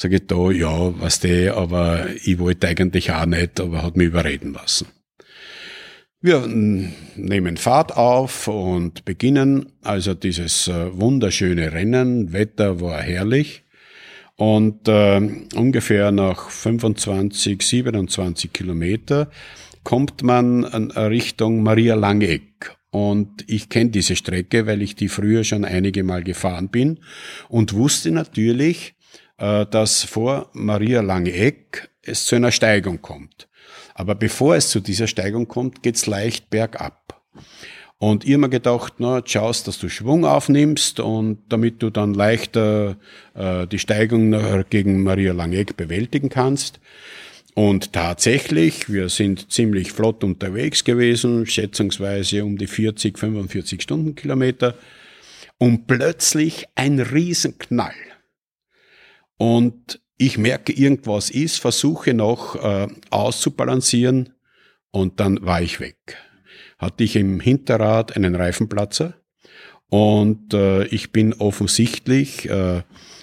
[0.01, 4.07] Sag ich da, ja, was der, aber ich wollte eigentlich auch nicht, aber hat mich
[4.07, 4.87] überreden lassen.
[6.21, 6.47] Wir
[7.17, 12.31] nehmen Fahrt auf und beginnen also dieses äh, wunderschöne Rennen.
[12.31, 13.63] Wetter war herrlich.
[14.37, 15.19] Und äh,
[15.55, 19.29] ungefähr nach 25, 27 Kilometer
[19.83, 22.77] kommt man Richtung Maria Langeck.
[22.89, 27.01] Und ich kenne diese Strecke, weil ich die früher schon einige Mal gefahren bin
[27.49, 28.95] und wusste natürlich,
[29.39, 33.47] dass vor Maria Langeck es zu einer Steigung kommt.
[33.93, 37.21] Aber bevor es zu dieser Steigung kommt, geht's leicht bergab.
[37.97, 42.13] Und ich habe mir gedacht, na, schaust, dass du Schwung aufnimmst und damit du dann
[42.13, 42.95] leichter
[43.33, 44.33] äh, die Steigung
[44.69, 46.79] gegen Maria Langeck bewältigen kannst.
[47.55, 54.75] Und tatsächlich, wir sind ziemlich flott unterwegs gewesen, schätzungsweise um die 40, 45 Stundenkilometer.
[55.57, 57.91] Und plötzlich ein Riesenknall.
[59.39, 64.33] Und ich merke, irgendwas ist, versuche noch äh, auszubalancieren
[64.91, 66.17] und dann war ich weg.
[66.77, 69.13] Hatte ich im Hinterrad einen Reifenplatzer
[69.87, 72.81] und äh, ich bin offensichtlich äh,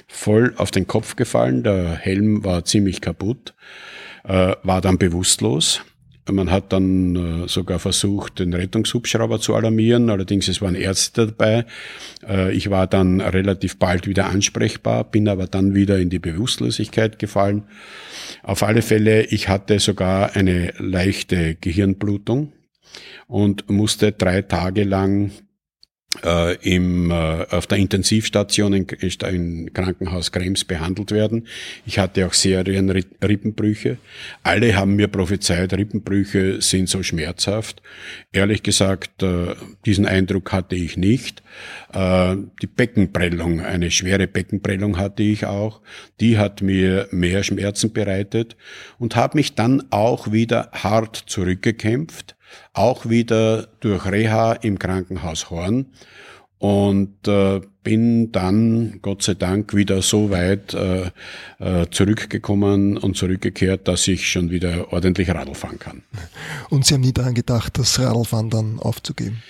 [0.09, 1.63] voll auf den Kopf gefallen.
[1.63, 3.55] Der Helm war ziemlich kaputt,
[4.25, 5.83] äh, war dann bewusstlos
[6.33, 10.11] man hat dann äh, sogar versucht, den Rettungshubschrauber zu alarmieren.
[10.11, 11.67] Allerdings, es waren Ärzte dabei.
[12.27, 17.19] Äh, ich war dann relativ bald wieder ansprechbar, bin aber dann wieder in die Bewusstlosigkeit
[17.19, 17.65] gefallen.
[18.43, 22.53] Auf alle Fälle, ich hatte sogar eine leichte Gehirnblutung
[23.27, 25.31] und musste drei Tage lang
[26.25, 27.15] äh, im, äh,
[27.51, 31.47] auf der Intensivstation in, in Krankenhaus Krems behandelt werden.
[31.85, 33.99] Ich hatte auch Serienrippenbrüche.
[34.43, 37.83] Alle haben mir prophezeit, Rippenbrüche sind so schmerzhaft.
[38.33, 41.43] Ehrlich gesagt, äh, diesen Eindruck hatte ich nicht.
[41.93, 45.81] Äh, die Beckenprellung, eine schwere Beckenprellung hatte ich auch.
[46.21, 48.57] Die hat mir mehr Schmerzen bereitet
[48.99, 52.36] und habe mich dann auch wieder hart zurückgekämpft
[52.73, 55.87] auch wieder durch Reha im Krankenhaus Horn.
[56.59, 61.11] und äh, bin dann, Gott sei Dank, wieder so weit äh,
[61.59, 66.03] äh, zurückgekommen und zurückgekehrt, dass ich schon wieder ordentlich Radl fahren kann.
[66.71, 69.43] Und Sie haben nie daran gedacht, das Radlfahren dann aufzugeben?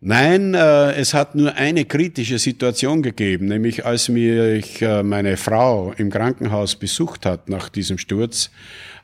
[0.00, 5.92] Nein, äh, es hat nur eine kritische Situation gegeben, nämlich als mich äh, meine Frau
[5.96, 8.50] im Krankenhaus besucht hat nach diesem Sturz,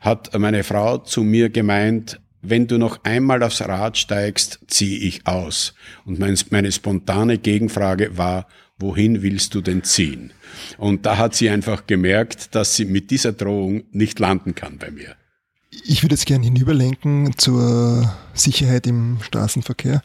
[0.00, 5.26] hat meine Frau zu mir gemeint, wenn du noch einmal aufs Rad steigst, zieh ich
[5.26, 5.74] aus.
[6.04, 8.46] Und mein, meine spontane Gegenfrage war,
[8.78, 10.32] wohin willst du denn ziehen?
[10.78, 14.90] Und da hat sie einfach gemerkt, dass sie mit dieser Drohung nicht landen kann bei
[14.90, 15.14] mir.
[15.84, 20.02] Ich würde jetzt gerne hinüberlenken zur Sicherheit im Straßenverkehr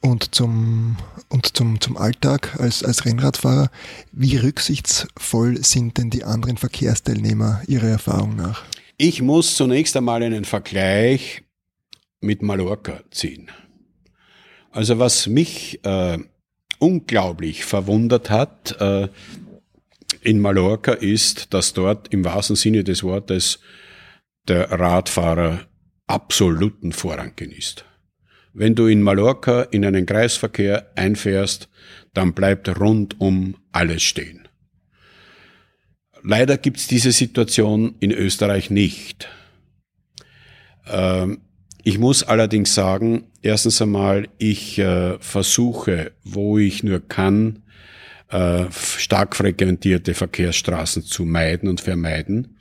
[0.00, 0.96] und zum,
[1.28, 3.70] und zum, zum Alltag als, als Rennradfahrer.
[4.12, 8.62] Wie rücksichtsvoll sind denn die anderen Verkehrsteilnehmer Ihrer Erfahrung nach?
[8.96, 11.42] Ich muss zunächst einmal einen Vergleich
[12.24, 13.50] mit Mallorca ziehen.
[14.70, 16.18] Also was mich äh,
[16.78, 19.08] unglaublich verwundert hat äh,
[20.20, 23.60] in Mallorca ist, dass dort im wahrsten Sinne des Wortes
[24.48, 25.66] der Radfahrer
[26.06, 27.84] absoluten Vorrang genießt.
[28.52, 31.68] Wenn du in Mallorca in einen Kreisverkehr einfährst,
[32.12, 34.48] dann bleibt rundum alles stehen.
[36.22, 39.28] Leider gibt's diese Situation in Österreich nicht.
[40.86, 41.42] Ähm,
[41.84, 47.62] ich muss allerdings sagen, erstens einmal, ich äh, versuche, wo ich nur kann,
[48.30, 52.56] äh, stark frequentierte Verkehrsstraßen zu meiden und vermeiden.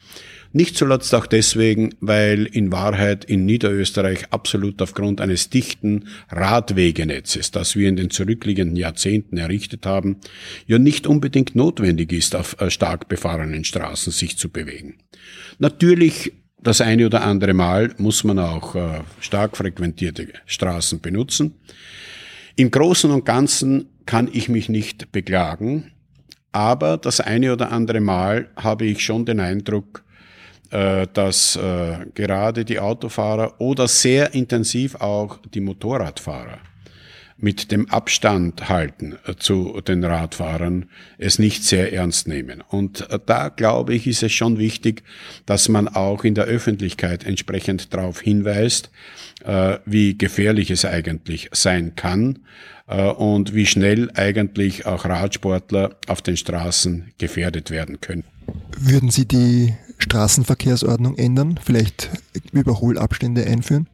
[0.51, 7.75] Nicht zuletzt auch deswegen, weil in Wahrheit in Niederösterreich absolut aufgrund eines dichten Radwegenetzes, das
[7.75, 10.17] wir in den zurückliegenden Jahrzehnten errichtet haben,
[10.67, 14.97] ja nicht unbedingt notwendig ist, auf äh, stark befahrenen Straßen sich zu bewegen.
[15.59, 16.33] Natürlich
[16.63, 21.56] das eine oder andere Mal muss man auch äh, stark frequentierte Straßen benutzen.
[22.56, 25.91] Im Großen und Ganzen kann ich mich nicht beklagen,
[26.52, 30.04] aber das eine oder andere Mal habe ich schon den Eindruck,
[30.69, 36.60] äh, dass äh, gerade die Autofahrer oder sehr intensiv auch die Motorradfahrer
[37.43, 40.86] mit dem Abstand halten äh, zu den Radfahrern
[41.17, 42.63] es nicht sehr ernst nehmen.
[42.67, 45.03] Und äh, da glaube ich, ist es schon wichtig,
[45.45, 48.91] dass man auch in der Öffentlichkeit entsprechend darauf hinweist,
[49.43, 52.39] äh, wie gefährlich es eigentlich sein kann
[52.86, 58.25] und wie schnell eigentlich auch Radsportler auf den Straßen gefährdet werden können.
[58.77, 62.10] Würden Sie die Straßenverkehrsordnung ändern, vielleicht
[62.51, 63.88] Überholabstände einführen?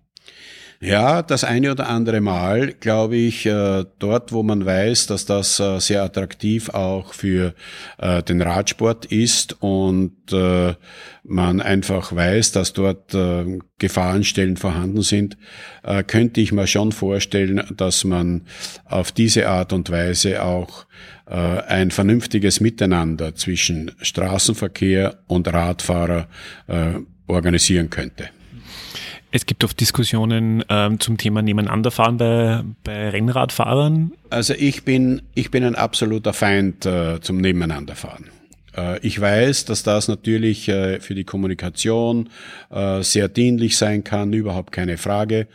[0.82, 5.60] Ja, das eine oder andere Mal, glaube ich, äh, dort, wo man weiß, dass das
[5.60, 7.54] äh, sehr attraktiv auch für
[7.98, 10.14] äh, den Radsport ist und
[11.24, 13.18] man einfach weiß, dass dort
[13.80, 15.38] Gefahrenstellen vorhanden sind,
[16.06, 18.44] könnte ich mir schon vorstellen, dass man
[18.86, 20.86] auf diese Art und Weise auch
[21.26, 26.28] ein vernünftiges Miteinander zwischen Straßenverkehr und Radfahrer
[27.26, 28.30] organisieren könnte.
[29.32, 34.12] Es gibt oft Diskussionen ähm, zum Thema Nebeneinanderfahren bei, bei Rennradfahrern.
[34.32, 38.26] Also ich bin, ich bin ein absoluter Feind äh, zum Nebeneinanderfahren.
[38.76, 42.30] Äh, ich weiß, dass das natürlich äh, für die Kommunikation
[42.72, 45.48] äh, sehr dienlich sein kann, überhaupt keine Frage.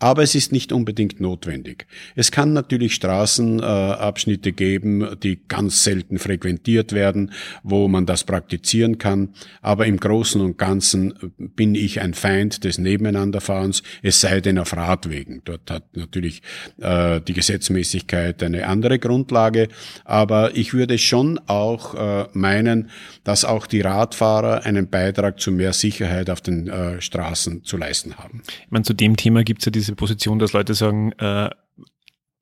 [0.00, 1.86] Aber es ist nicht unbedingt notwendig.
[2.16, 7.32] Es kann natürlich Straßenabschnitte geben, die ganz selten frequentiert werden,
[7.62, 9.28] wo man das praktizieren kann.
[9.62, 14.74] Aber im Großen und Ganzen bin ich ein Feind des Nebeneinanderfahrens, es sei denn auf
[14.74, 15.42] Radwegen.
[15.44, 16.42] Dort hat natürlich
[16.80, 19.68] äh, die Gesetzmäßigkeit eine andere Grundlage.
[20.04, 22.90] Aber ich würde schon auch äh, meinen,
[23.24, 28.16] dass auch die Radfahrer einen Beitrag zu mehr Sicherheit auf den äh, Straßen zu leisten
[28.16, 28.42] haben.
[28.64, 31.50] Ich meine, zu dem Thema gibt es ja diese diese Position, dass Leute sagen, äh,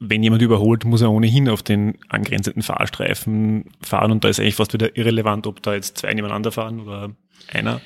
[0.01, 4.55] wenn jemand überholt, muss er ohnehin auf den angrenzenden Fahrstreifen fahren und da ist eigentlich
[4.55, 7.11] fast wieder irrelevant, ob da jetzt zwei nebeneinander fahren oder
[7.53, 7.81] einer.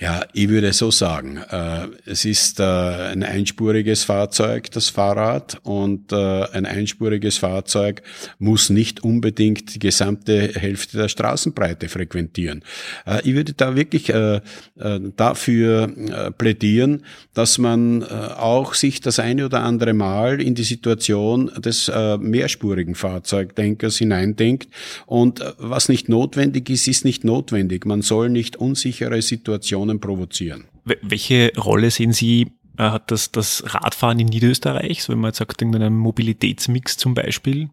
[0.00, 6.10] Ja, ich würde so sagen, äh, es ist äh, ein einspuriges Fahrzeug, das Fahrrad, und
[6.10, 8.00] äh, ein einspuriges Fahrzeug
[8.38, 12.64] muss nicht unbedingt die gesamte Hälfte der Straßenbreite frequentieren.
[13.04, 14.40] Äh, ich würde da wirklich äh,
[14.78, 15.92] äh, dafür
[16.38, 22.94] plädieren, dass man auch sich das eine oder andere Mal in die Situation des mehrspurigen
[22.94, 24.68] Fahrzeugdenkers hineindenkt.
[25.06, 27.84] Und was nicht notwendig ist, ist nicht notwendig.
[27.86, 30.64] Man soll nicht unsichere Situationen Diskussionen provozieren.
[30.84, 35.38] Welche Rolle sehen Sie, äh, hat das, das Radfahren in Niederösterreich, so wenn man jetzt
[35.38, 37.68] sagt, in einem Mobilitätsmix zum Beispiel?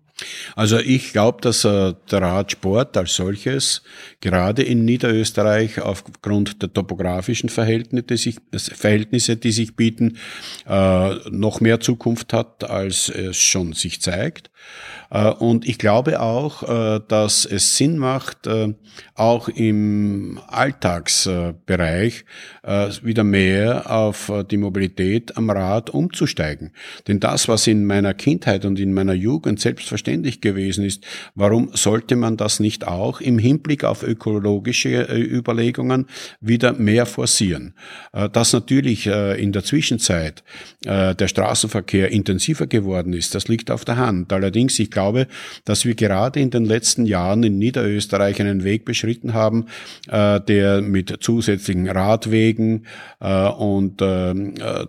[0.56, 3.84] Also ich glaube, dass äh, der Radsport als solches
[4.20, 10.18] gerade in Niederösterreich aufgrund der topografischen Verhältnisse, die sich, Verhältnisse, die sich bieten,
[10.68, 14.50] äh, noch mehr Zukunft hat, als es schon sich zeigt.
[15.10, 18.74] Äh, und ich glaube auch, äh, dass es Sinn macht, äh,
[19.16, 22.26] auch im Alltagsbereich
[23.02, 26.74] wieder mehr auf die Mobilität am Rad umzusteigen.
[27.08, 30.07] Denn das, was in meiner Kindheit und in meiner Jugend selbstverständlich
[30.42, 36.08] gewesen ist, warum sollte man das nicht auch im Hinblick auf ökologische Überlegungen
[36.42, 37.74] wieder mehr forcieren?
[38.12, 40.44] Dass natürlich in der Zwischenzeit
[40.84, 44.32] der Straßenverkehr intensiver geworden ist, das liegt auf der Hand.
[44.32, 45.28] Allerdings, ich glaube,
[45.66, 49.66] dass wir gerade in den letzten Jahren in Niederösterreich einen Weg beschritten haben,
[50.08, 52.86] äh, der mit zusätzlichen Radwegen
[53.20, 54.34] äh, und äh,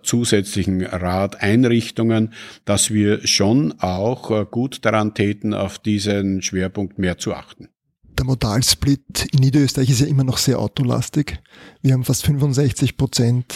[0.03, 2.33] zusätzlichen Radeinrichtungen,
[2.65, 7.69] dass wir schon auch äh, gut daran täten, auf diesen Schwerpunkt mehr zu achten.
[8.03, 11.39] Der Modalsplit in Niederösterreich ist ja immer noch sehr autolastig.
[11.81, 13.55] Wir haben fast 65 Prozent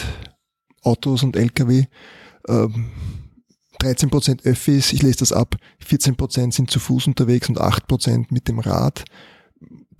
[0.82, 1.84] Autos und Lkw.
[2.48, 2.86] Ähm,
[3.80, 7.86] 13 Prozent Öffis, ich lese das ab, 14 Prozent sind zu Fuß unterwegs und 8
[7.86, 9.04] Prozent mit dem Rad.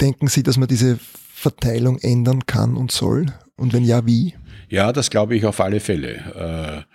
[0.01, 3.27] Denken Sie, dass man diese Verteilung ändern kann und soll?
[3.57, 4.35] Und wenn ja, wie?
[4.69, 6.87] Ja, das glaube ich auf alle Fälle.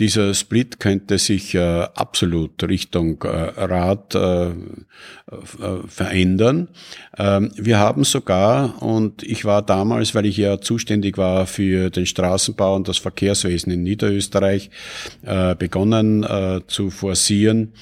[0.00, 6.68] Dieser Split könnte sich äh, absolut Richtung äh, Rad äh, äh, verändern.
[7.16, 12.06] Ähm, wir haben sogar, und ich war damals, weil ich ja zuständig war für den
[12.06, 14.70] Straßenbau und das Verkehrswesen in Niederösterreich,
[15.22, 17.72] äh, begonnen äh, zu forcieren,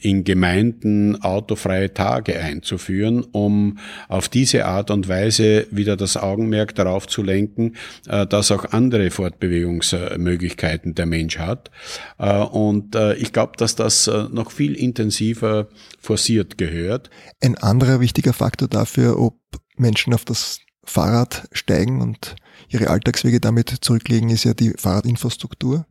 [0.00, 3.78] in Gemeinden autofreie Tage einzuführen, um
[4.08, 10.96] auf diese Art und Weise wieder das Augenmerk darauf zu lenken, dass auch andere Fortbewegungsmöglichkeiten
[10.96, 11.70] der Mensch hat.
[12.18, 15.68] Äh, und äh, ich glaube, dass das äh, noch viel intensiver
[16.00, 17.10] forciert gehört.
[17.40, 19.38] Ein anderer wichtiger Faktor dafür, ob
[19.76, 22.36] Menschen auf das Fahrrad steigen und
[22.68, 25.86] ihre Alltagswege damit zurücklegen, ist ja die Fahrradinfrastruktur.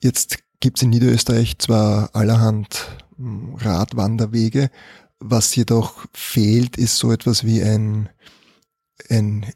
[0.00, 2.86] Jetzt gibt es in Niederösterreich zwar allerhand
[3.16, 4.70] hm, Radwanderwege,
[5.20, 8.08] was jedoch fehlt, ist so etwas wie ein,
[9.08, 9.46] ein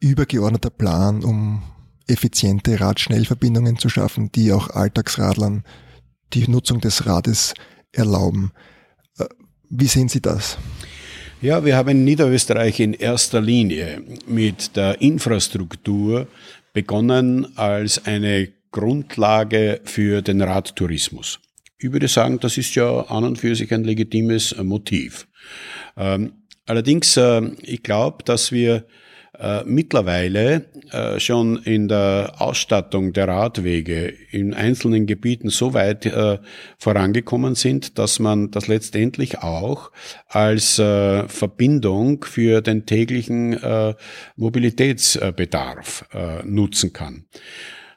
[0.00, 1.62] übergeordneter Plan, um
[2.12, 5.64] effiziente Radschnellverbindungen zu schaffen, die auch Alltagsradlern
[6.32, 7.54] die Nutzung des Rades
[7.92, 8.52] erlauben.
[9.18, 9.24] Äh,
[9.68, 10.58] wie sehen Sie das?
[11.40, 16.28] Ja, wir haben in Niederösterreich in erster Linie mit der Infrastruktur
[16.72, 21.40] begonnen als eine Grundlage für den Radtourismus.
[21.78, 25.26] Ich würde sagen, das ist ja an und für sich ein legitimes Motiv.
[25.96, 28.86] Ähm, allerdings, äh, ich glaube, dass wir
[29.38, 36.38] äh, mittlerweile äh, schon in der Ausstattung der Radwege in einzelnen Gebieten so weit äh,
[36.78, 39.90] vorangekommen sind, dass man das letztendlich auch
[40.28, 43.94] als äh, Verbindung für den täglichen äh,
[44.36, 47.24] Mobilitätsbedarf äh, nutzen kann.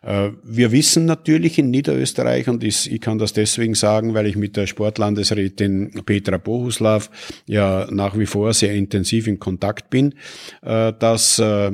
[0.06, 4.56] Äh, wir wissen natürlich in Niederösterreich, und ich kann das deswegen sagen, weil ich mit
[4.56, 7.10] der Sportlandesrätin Petra Bohuslav
[7.48, 10.13] ja nach wie vor sehr intensiv in Kontakt bin,
[10.62, 11.72] äh, dass äh,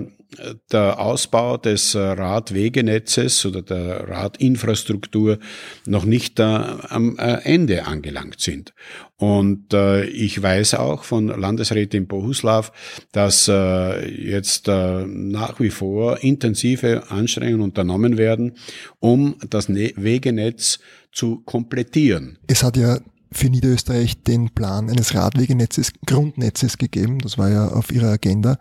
[0.71, 5.39] der Ausbau des Radwegenetzes oder der Radinfrastruktur
[5.85, 8.73] noch nicht am Ende angelangt sind.
[9.21, 12.71] Und äh, ich weiß auch von Landesrätin Bohuslav,
[13.11, 18.53] dass äh, jetzt äh, nach wie vor intensive Anstrengungen unternommen werden,
[18.99, 20.79] um das ne Wegenetz
[21.11, 22.39] zu komplettieren.
[22.47, 22.97] Es hat ja
[23.31, 27.19] für Niederösterreich den Plan eines Radwegenetzes, Grundnetzes gegeben.
[27.19, 28.57] Das war ja auf ihrer Agenda.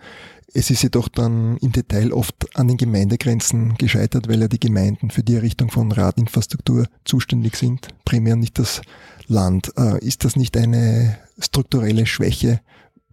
[0.52, 5.10] Es ist jedoch dann im Detail oft an den Gemeindegrenzen gescheitert, weil ja die Gemeinden
[5.10, 8.82] für die Errichtung von Radinfrastruktur zuständig sind, primär nicht das
[9.28, 9.72] Land.
[9.76, 12.60] Äh, ist das nicht eine strukturelle Schwäche,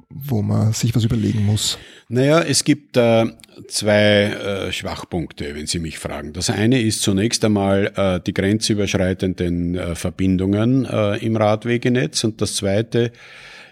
[0.10, 1.78] wo man sich was überlegen muss?
[2.10, 3.26] Naja, es gibt äh,
[3.68, 6.34] zwei äh, Schwachpunkte, wenn Sie mich fragen.
[6.34, 12.56] Das eine ist zunächst einmal äh, die grenzüberschreitenden äh, Verbindungen äh, im Radwegenetz und das
[12.56, 13.12] zweite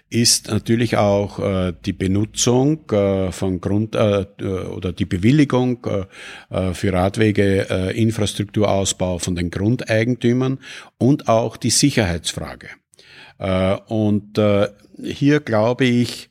[0.08, 6.92] ist natürlich auch äh, die Benutzung äh, von Grund äh, oder die Bewilligung äh, für
[6.92, 10.60] Radwege äh, Infrastrukturausbau von den Grundeigentümern
[10.98, 12.68] und auch die Sicherheitsfrage.
[13.38, 14.68] Äh, und äh,
[15.02, 16.30] hier glaube ich,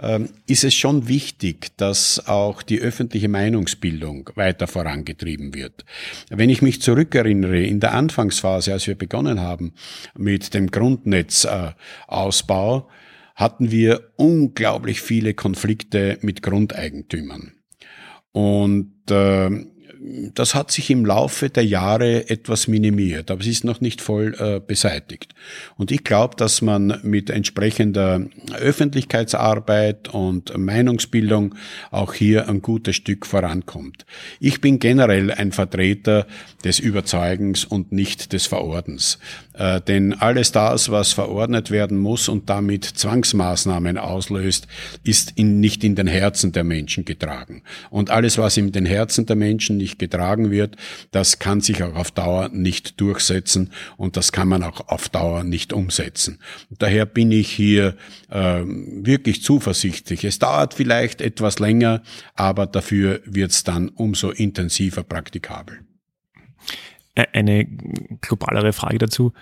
[0.00, 5.84] ähm, ist es schon wichtig, dass auch die öffentliche Meinungsbildung weiter vorangetrieben wird.
[6.30, 9.72] Wenn ich mich zurückerinnere, in der Anfangsphase, als wir begonnen haben
[10.16, 12.88] mit dem Grundnetzausbau,
[13.38, 17.52] hatten wir unglaublich viele Konflikte mit Grundeigentümern.
[18.32, 19.48] Und äh,
[20.34, 24.34] das hat sich im Laufe der Jahre etwas minimiert, aber es ist noch nicht voll
[24.38, 25.34] äh, beseitigt.
[25.76, 28.22] Und ich glaube, dass man mit entsprechender
[28.58, 31.54] Öffentlichkeitsarbeit und Meinungsbildung
[31.90, 34.06] auch hier ein gutes Stück vorankommt.
[34.40, 36.26] Ich bin generell ein Vertreter
[36.64, 39.18] des Überzeugens und nicht des Verordens.
[39.54, 44.68] Äh, denn alles das, was verordnet werden muss und damit Zwangsmaßnahmen auslöst,
[45.02, 47.62] ist in, nicht in den Herzen der Menschen getragen.
[47.90, 50.76] Und alles, was in den Herzen der Menschen nicht getragen wird,
[51.12, 55.44] das kann sich auch auf Dauer nicht durchsetzen und das kann man auch auf Dauer
[55.44, 56.40] nicht umsetzen.
[56.70, 57.96] Daher bin ich hier
[58.28, 60.24] äh, wirklich zuversichtlich.
[60.24, 62.02] Es dauert vielleicht etwas länger,
[62.34, 65.78] aber dafür wird es dann umso intensiver praktikabel.
[67.14, 67.66] Eine
[68.20, 69.32] globalere Frage dazu.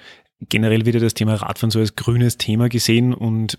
[0.41, 3.59] Generell wird ja das Thema Radfahren so als grünes Thema gesehen und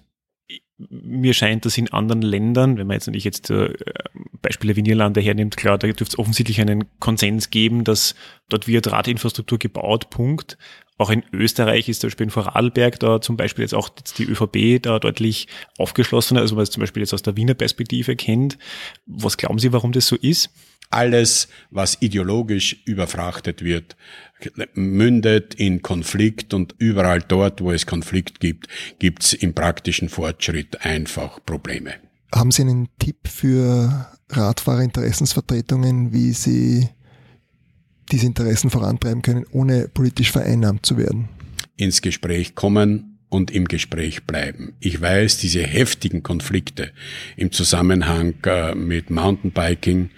[0.77, 3.73] mir scheint, dass in anderen Ländern, wenn man jetzt nicht jetzt äh,
[4.41, 8.15] Beispiele wie Niederlande hernimmt, klar, da dürfte es offensichtlich einen Konsens geben, dass
[8.49, 10.57] dort wird Radinfrastruktur gebaut, Punkt.
[10.99, 14.25] Auch in Österreich ist zum Beispiel in Vorarlberg da zum Beispiel jetzt auch jetzt die
[14.25, 15.47] ÖVP da deutlich
[15.77, 18.57] aufgeschlossener, also man es zum Beispiel jetzt aus der Wiener Perspektive kennt.
[19.05, 20.49] Was glauben Sie, warum das so ist?
[20.89, 23.95] Alles, was ideologisch überfrachtet wird,
[24.73, 28.67] mündet in Konflikt und überall dort, wo es Konflikt gibt,
[28.97, 31.93] gibt es im praktischen Fortschritt einfach Probleme.
[32.33, 36.89] Haben Sie einen Tipp für Radfahrerinteressensvertretungen, wie sie
[38.11, 41.29] diese Interessen vorantreiben können, ohne politisch vereinnahmt zu werden?
[41.77, 44.73] Ins Gespräch kommen und im Gespräch bleiben.
[44.79, 46.91] Ich weiß, diese heftigen Konflikte
[47.35, 50.09] im Zusammenhang äh, mit Mountainbiking,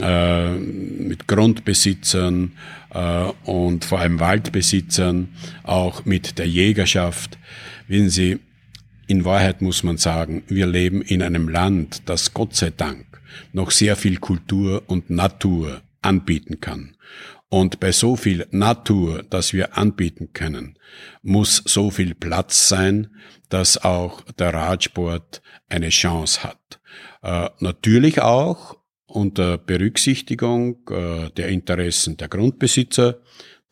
[0.00, 2.52] äh, mit Grundbesitzern
[2.94, 5.28] äh, und vor allem Waldbesitzern,
[5.64, 7.36] auch mit der Jägerschaft.
[7.88, 8.38] Wissen Sie,
[9.06, 13.12] in Wahrheit muss man sagen, wir leben in einem Land, das Gott sei Dank
[13.52, 16.96] noch sehr viel Kultur und Natur anbieten kann.
[17.48, 20.78] Und bei so viel Natur, das wir anbieten können,
[21.22, 23.14] muss so viel Platz sein,
[23.50, 26.80] dass auch der Radsport eine Chance hat.
[27.22, 33.20] Äh, natürlich auch unter Berücksichtigung äh, der Interessen der Grundbesitzer,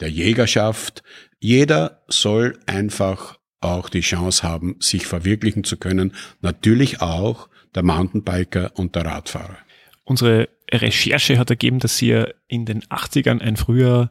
[0.00, 1.02] der Jägerschaft.
[1.38, 6.12] Jeder soll einfach auch die Chance haben, sich verwirklichen zu können.
[6.40, 9.58] Natürlich auch der Mountainbiker und der Radfahrer.
[10.04, 14.10] Unsere Recherche hat ergeben, dass Sie in den 80ern ein früher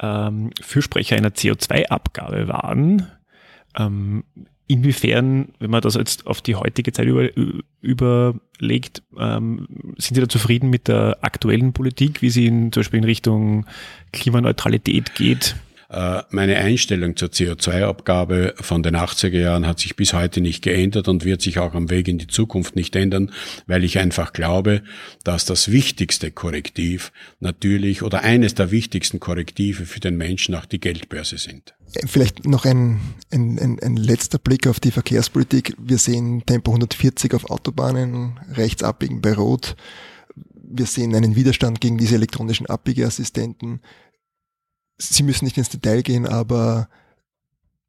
[0.00, 3.06] ähm, Fürsprecher einer CO2-Abgabe waren.
[3.76, 4.24] Ähm,
[4.66, 7.28] inwiefern, wenn man das jetzt auf die heutige Zeit über,
[7.80, 12.98] überlegt, ähm, sind Sie da zufrieden mit der aktuellen Politik, wie sie in, zum Beispiel
[12.98, 13.66] in Richtung
[14.12, 15.56] Klimaneutralität geht?
[15.90, 21.08] Äh, meine Einstellung zur CO2-Abgabe von den 80er Jahren hat sich bis heute nicht geändert
[21.08, 23.32] und wird sich auch am Weg in die Zukunft nicht ändern,
[23.66, 24.82] weil ich einfach glaube,
[25.24, 27.10] dass das wichtigste Korrektiv
[27.40, 31.74] natürlich oder eines der wichtigsten Korrektive für den Menschen auch die Geldbörse sind.
[32.06, 33.00] Vielleicht noch ein,
[33.32, 35.74] ein, ein, ein letzter Blick auf die Verkehrspolitik.
[35.78, 39.74] Wir sehen Tempo 140 auf Autobahnen, rechts abbiegen bei Rot.
[40.70, 43.80] Wir sehen einen Widerstand gegen diese elektronischen Abbiegeassistenten.
[44.98, 46.88] Sie müssen nicht ins Detail gehen, aber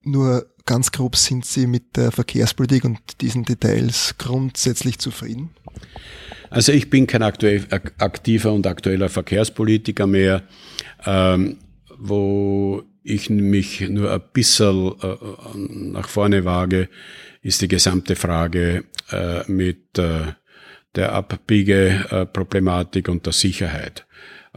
[0.01, 5.49] nur ganz grob sind Sie mit der Verkehrspolitik und diesen Details grundsätzlich zufrieden?
[6.49, 10.43] Also ich bin kein aktiver und aktueller Verkehrspolitiker mehr,
[11.05, 11.57] ähm,
[11.97, 15.15] wo ich mich nur ein bisschen äh,
[15.55, 16.89] nach vorne wage,
[17.41, 20.33] ist die gesamte Frage äh, mit äh,
[20.95, 24.05] der Abbiegeproblematik und der Sicherheit.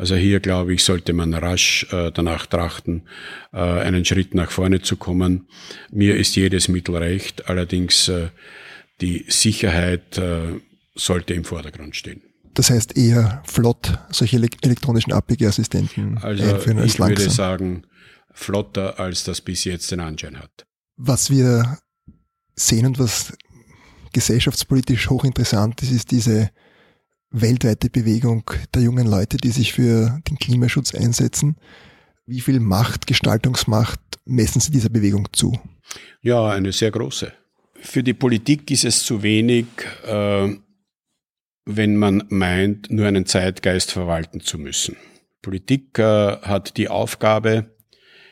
[0.03, 3.07] Also hier, glaube ich, sollte man rasch äh, danach trachten,
[3.53, 5.47] äh, einen Schritt nach vorne zu kommen.
[5.93, 8.31] Mir ist jedes Mittel recht, allerdings äh,
[9.01, 10.59] die Sicherheit äh,
[10.97, 12.21] sollte im Vordergrund stehen.
[12.55, 17.13] Das heißt eher flott solche elektronischen Abbiegeassistenten also einführen als ich langsam.
[17.13, 17.87] Ich würde sagen,
[18.33, 20.67] flotter, als das bis jetzt den Anschein hat.
[20.97, 21.79] Was wir
[22.57, 23.35] sehen und was
[24.13, 26.51] gesellschaftspolitisch hochinteressant ist, ist diese
[27.33, 31.57] weltweite Bewegung der jungen Leute, die sich für den Klimaschutz einsetzen.
[32.27, 35.59] Wie viel Macht, Gestaltungsmacht messen Sie dieser Bewegung zu?
[36.21, 37.33] Ja, eine sehr große.
[37.75, 39.67] Für die Politik ist es zu wenig,
[40.07, 40.55] äh,
[41.65, 44.97] wenn man meint, nur einen Zeitgeist verwalten zu müssen.
[45.43, 47.73] Politik äh, hat die Aufgabe,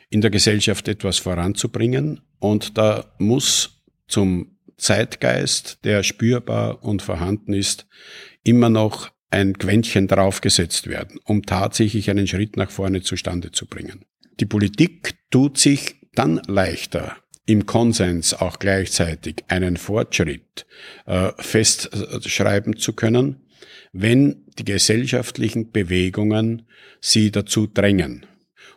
[0.09, 7.87] in der Gesellschaft etwas voranzubringen und da muss zum Zeitgeist, der spürbar und vorhanden ist,
[8.43, 14.05] immer noch ein Quäntchen draufgesetzt werden, um tatsächlich einen Schritt nach vorne zustande zu bringen.
[14.39, 20.65] Die Politik tut sich dann leichter, im Konsens auch gleichzeitig einen Fortschritt
[21.05, 23.47] äh, festschreiben zu können,
[23.93, 26.67] wenn die gesellschaftlichen Bewegungen
[26.99, 28.25] sie dazu drängen.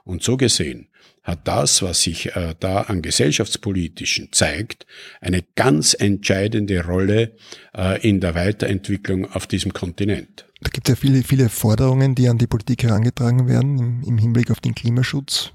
[0.04, 0.88] Und so gesehen
[1.24, 4.86] hat das, was sich äh, da an gesellschaftspolitischen zeigt,
[5.20, 7.32] eine ganz entscheidende Rolle
[7.76, 10.46] äh, in der Weiterentwicklung auf diesem Kontinent.
[10.60, 14.18] Da gibt es ja viele, viele Forderungen, die an die Politik herangetragen werden im, im
[14.18, 15.52] Hinblick auf den Klimaschutz.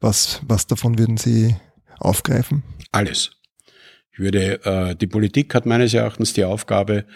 [0.00, 1.54] Was, was davon würden Sie
[1.98, 2.62] aufgreifen?
[2.90, 3.32] Alles.
[4.20, 7.06] Würde, äh, die Politik hat meines Erachtens die Aufgabe,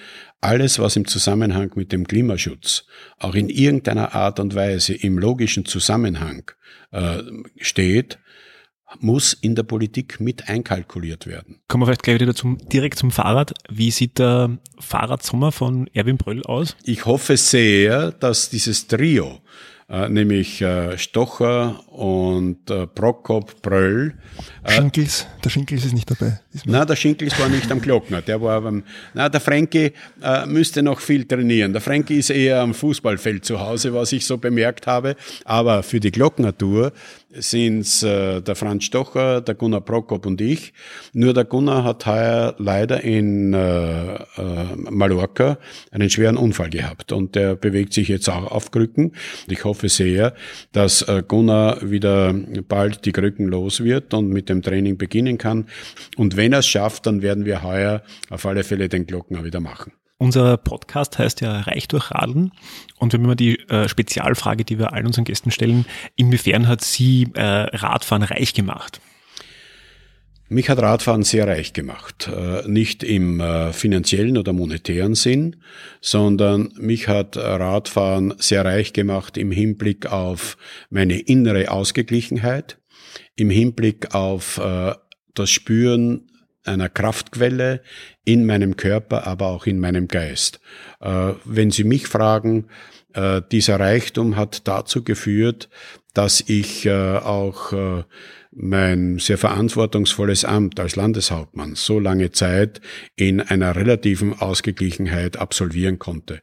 [0.40, 2.86] alles, was im Zusammenhang mit dem Klimaschutz
[3.18, 6.50] auch in irgendeiner Art und Weise im logischen Zusammenhang
[6.92, 7.18] äh,
[7.58, 8.18] steht,
[9.00, 11.60] muss in der Politik mit einkalkuliert werden.
[11.68, 13.52] Kommen wir vielleicht gleich wieder zum, direkt zum Fahrrad.
[13.68, 16.76] Wie sieht der Fahrradsommer von Erwin Bröll aus?
[16.84, 19.40] Ich hoffe sehr, dass dieses Trio
[19.88, 24.14] äh, nämlich äh, Stocher und äh, Prokop Bröll.
[24.64, 26.40] Äh, Schinkels, der Schinkels ist nicht dabei.
[26.64, 28.82] Na, der Schinkels war nicht am Glockner, der war beim,
[29.14, 31.72] na, der Frankie äh, müsste noch viel trainieren.
[31.72, 35.14] Der Frankie ist eher am Fußballfeld zu Hause, was ich so bemerkt habe,
[35.44, 36.92] aber für die Glockner-Tour
[37.30, 40.72] sind's äh, der Franz Stocher, der Gunnar Prokop und ich.
[41.12, 44.18] Nur der Gunnar hat heuer leider in äh, äh,
[44.90, 45.58] Mallorca
[45.90, 49.12] einen schweren Unfall gehabt und der bewegt sich jetzt auch auf Krücken.
[49.48, 50.34] Ich hoffe sehr,
[50.72, 52.32] dass äh, Gunnar wieder
[52.68, 55.66] bald die Krücken los wird und mit dem Training beginnen kann.
[56.16, 59.60] Und wenn er es schafft, dann werden wir heuer auf alle Fälle den Glockner wieder
[59.60, 59.92] machen.
[60.18, 62.52] Unser Podcast heißt ja Reich durch Radeln
[62.98, 66.82] und wir haben immer die äh, Spezialfrage, die wir allen unseren Gästen stellen, inwiefern hat
[66.82, 69.00] Sie äh, Radfahren reich gemacht?
[70.54, 72.30] Mich hat Radfahren sehr reich gemacht.
[72.32, 75.56] Äh, nicht im äh, finanziellen oder monetären Sinn,
[76.00, 80.56] sondern mich hat Radfahren sehr reich gemacht im Hinblick auf
[80.90, 82.78] meine innere Ausgeglichenheit,
[83.34, 84.94] im Hinblick auf äh,
[85.34, 86.30] das Spüren
[86.62, 87.82] einer Kraftquelle
[88.24, 90.60] in meinem Körper, aber auch in meinem Geist.
[90.98, 92.68] Wenn Sie mich fragen,
[93.52, 95.68] dieser Reichtum hat dazu geführt,
[96.14, 98.04] dass ich auch
[98.56, 102.80] mein sehr verantwortungsvolles Amt als Landeshauptmann so lange Zeit
[103.16, 106.40] in einer relativen Ausgeglichenheit absolvieren konnte.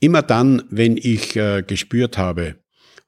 [0.00, 2.56] Immer dann, wenn ich gespürt habe,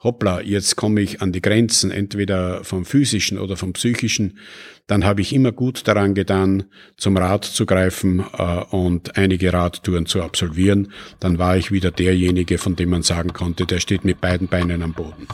[0.03, 4.39] hoppla, jetzt komme ich an die Grenzen, entweder vom physischen oder vom psychischen,
[4.87, 6.65] dann habe ich immer gut daran getan,
[6.97, 10.93] zum Rad zu greifen äh, und einige Radtouren zu absolvieren.
[11.21, 14.83] Dann war ich wieder derjenige, von dem man sagen konnte, der steht mit beiden Beinen
[14.83, 15.29] am Boden.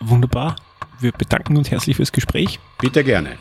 [0.00, 0.56] Wunderbar.
[1.02, 2.60] Wir bedanken uns herzlich fürs Gespräch.
[2.78, 3.36] Bitte gerne.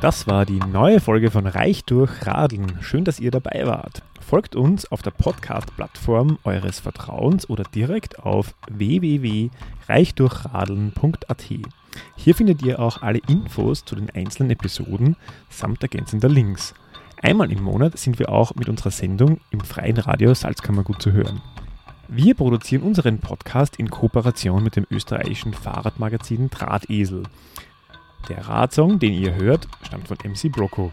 [0.00, 2.78] Das war die neue Folge von Reich durch Radeln.
[2.80, 4.02] Schön, dass ihr dabei wart.
[4.22, 11.44] Folgt uns auf der Podcast-Plattform eures Vertrauens oder direkt auf www.reichdurchradeln.at.
[12.16, 15.16] Hier findet ihr auch alle Infos zu den einzelnen Episoden
[15.50, 16.72] samt ergänzender Links.
[17.20, 21.42] Einmal im Monat sind wir auch mit unserer Sendung im freien Radio Salzkammergut zu hören.
[22.14, 27.22] Wir produzieren unseren Podcast in Kooperation mit dem österreichischen Fahrradmagazin Drahtesel.
[28.28, 30.92] Der Radsong, den ihr hört, stammt von MC Brocco.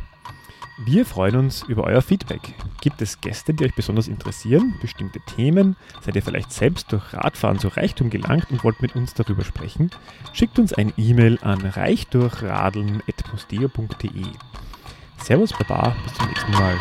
[0.86, 2.54] Wir freuen uns über euer Feedback.
[2.80, 5.76] Gibt es Gäste, die euch besonders interessieren, bestimmte Themen?
[6.00, 9.92] Seid ihr vielleicht selbst durch Radfahren zu Reichtum gelangt und wollt mit uns darüber sprechen?
[10.32, 14.26] Schickt uns ein E-Mail an reichdurchradeln.posteo.de.
[15.18, 16.78] Servus, Baba, bis zum nächsten Mal.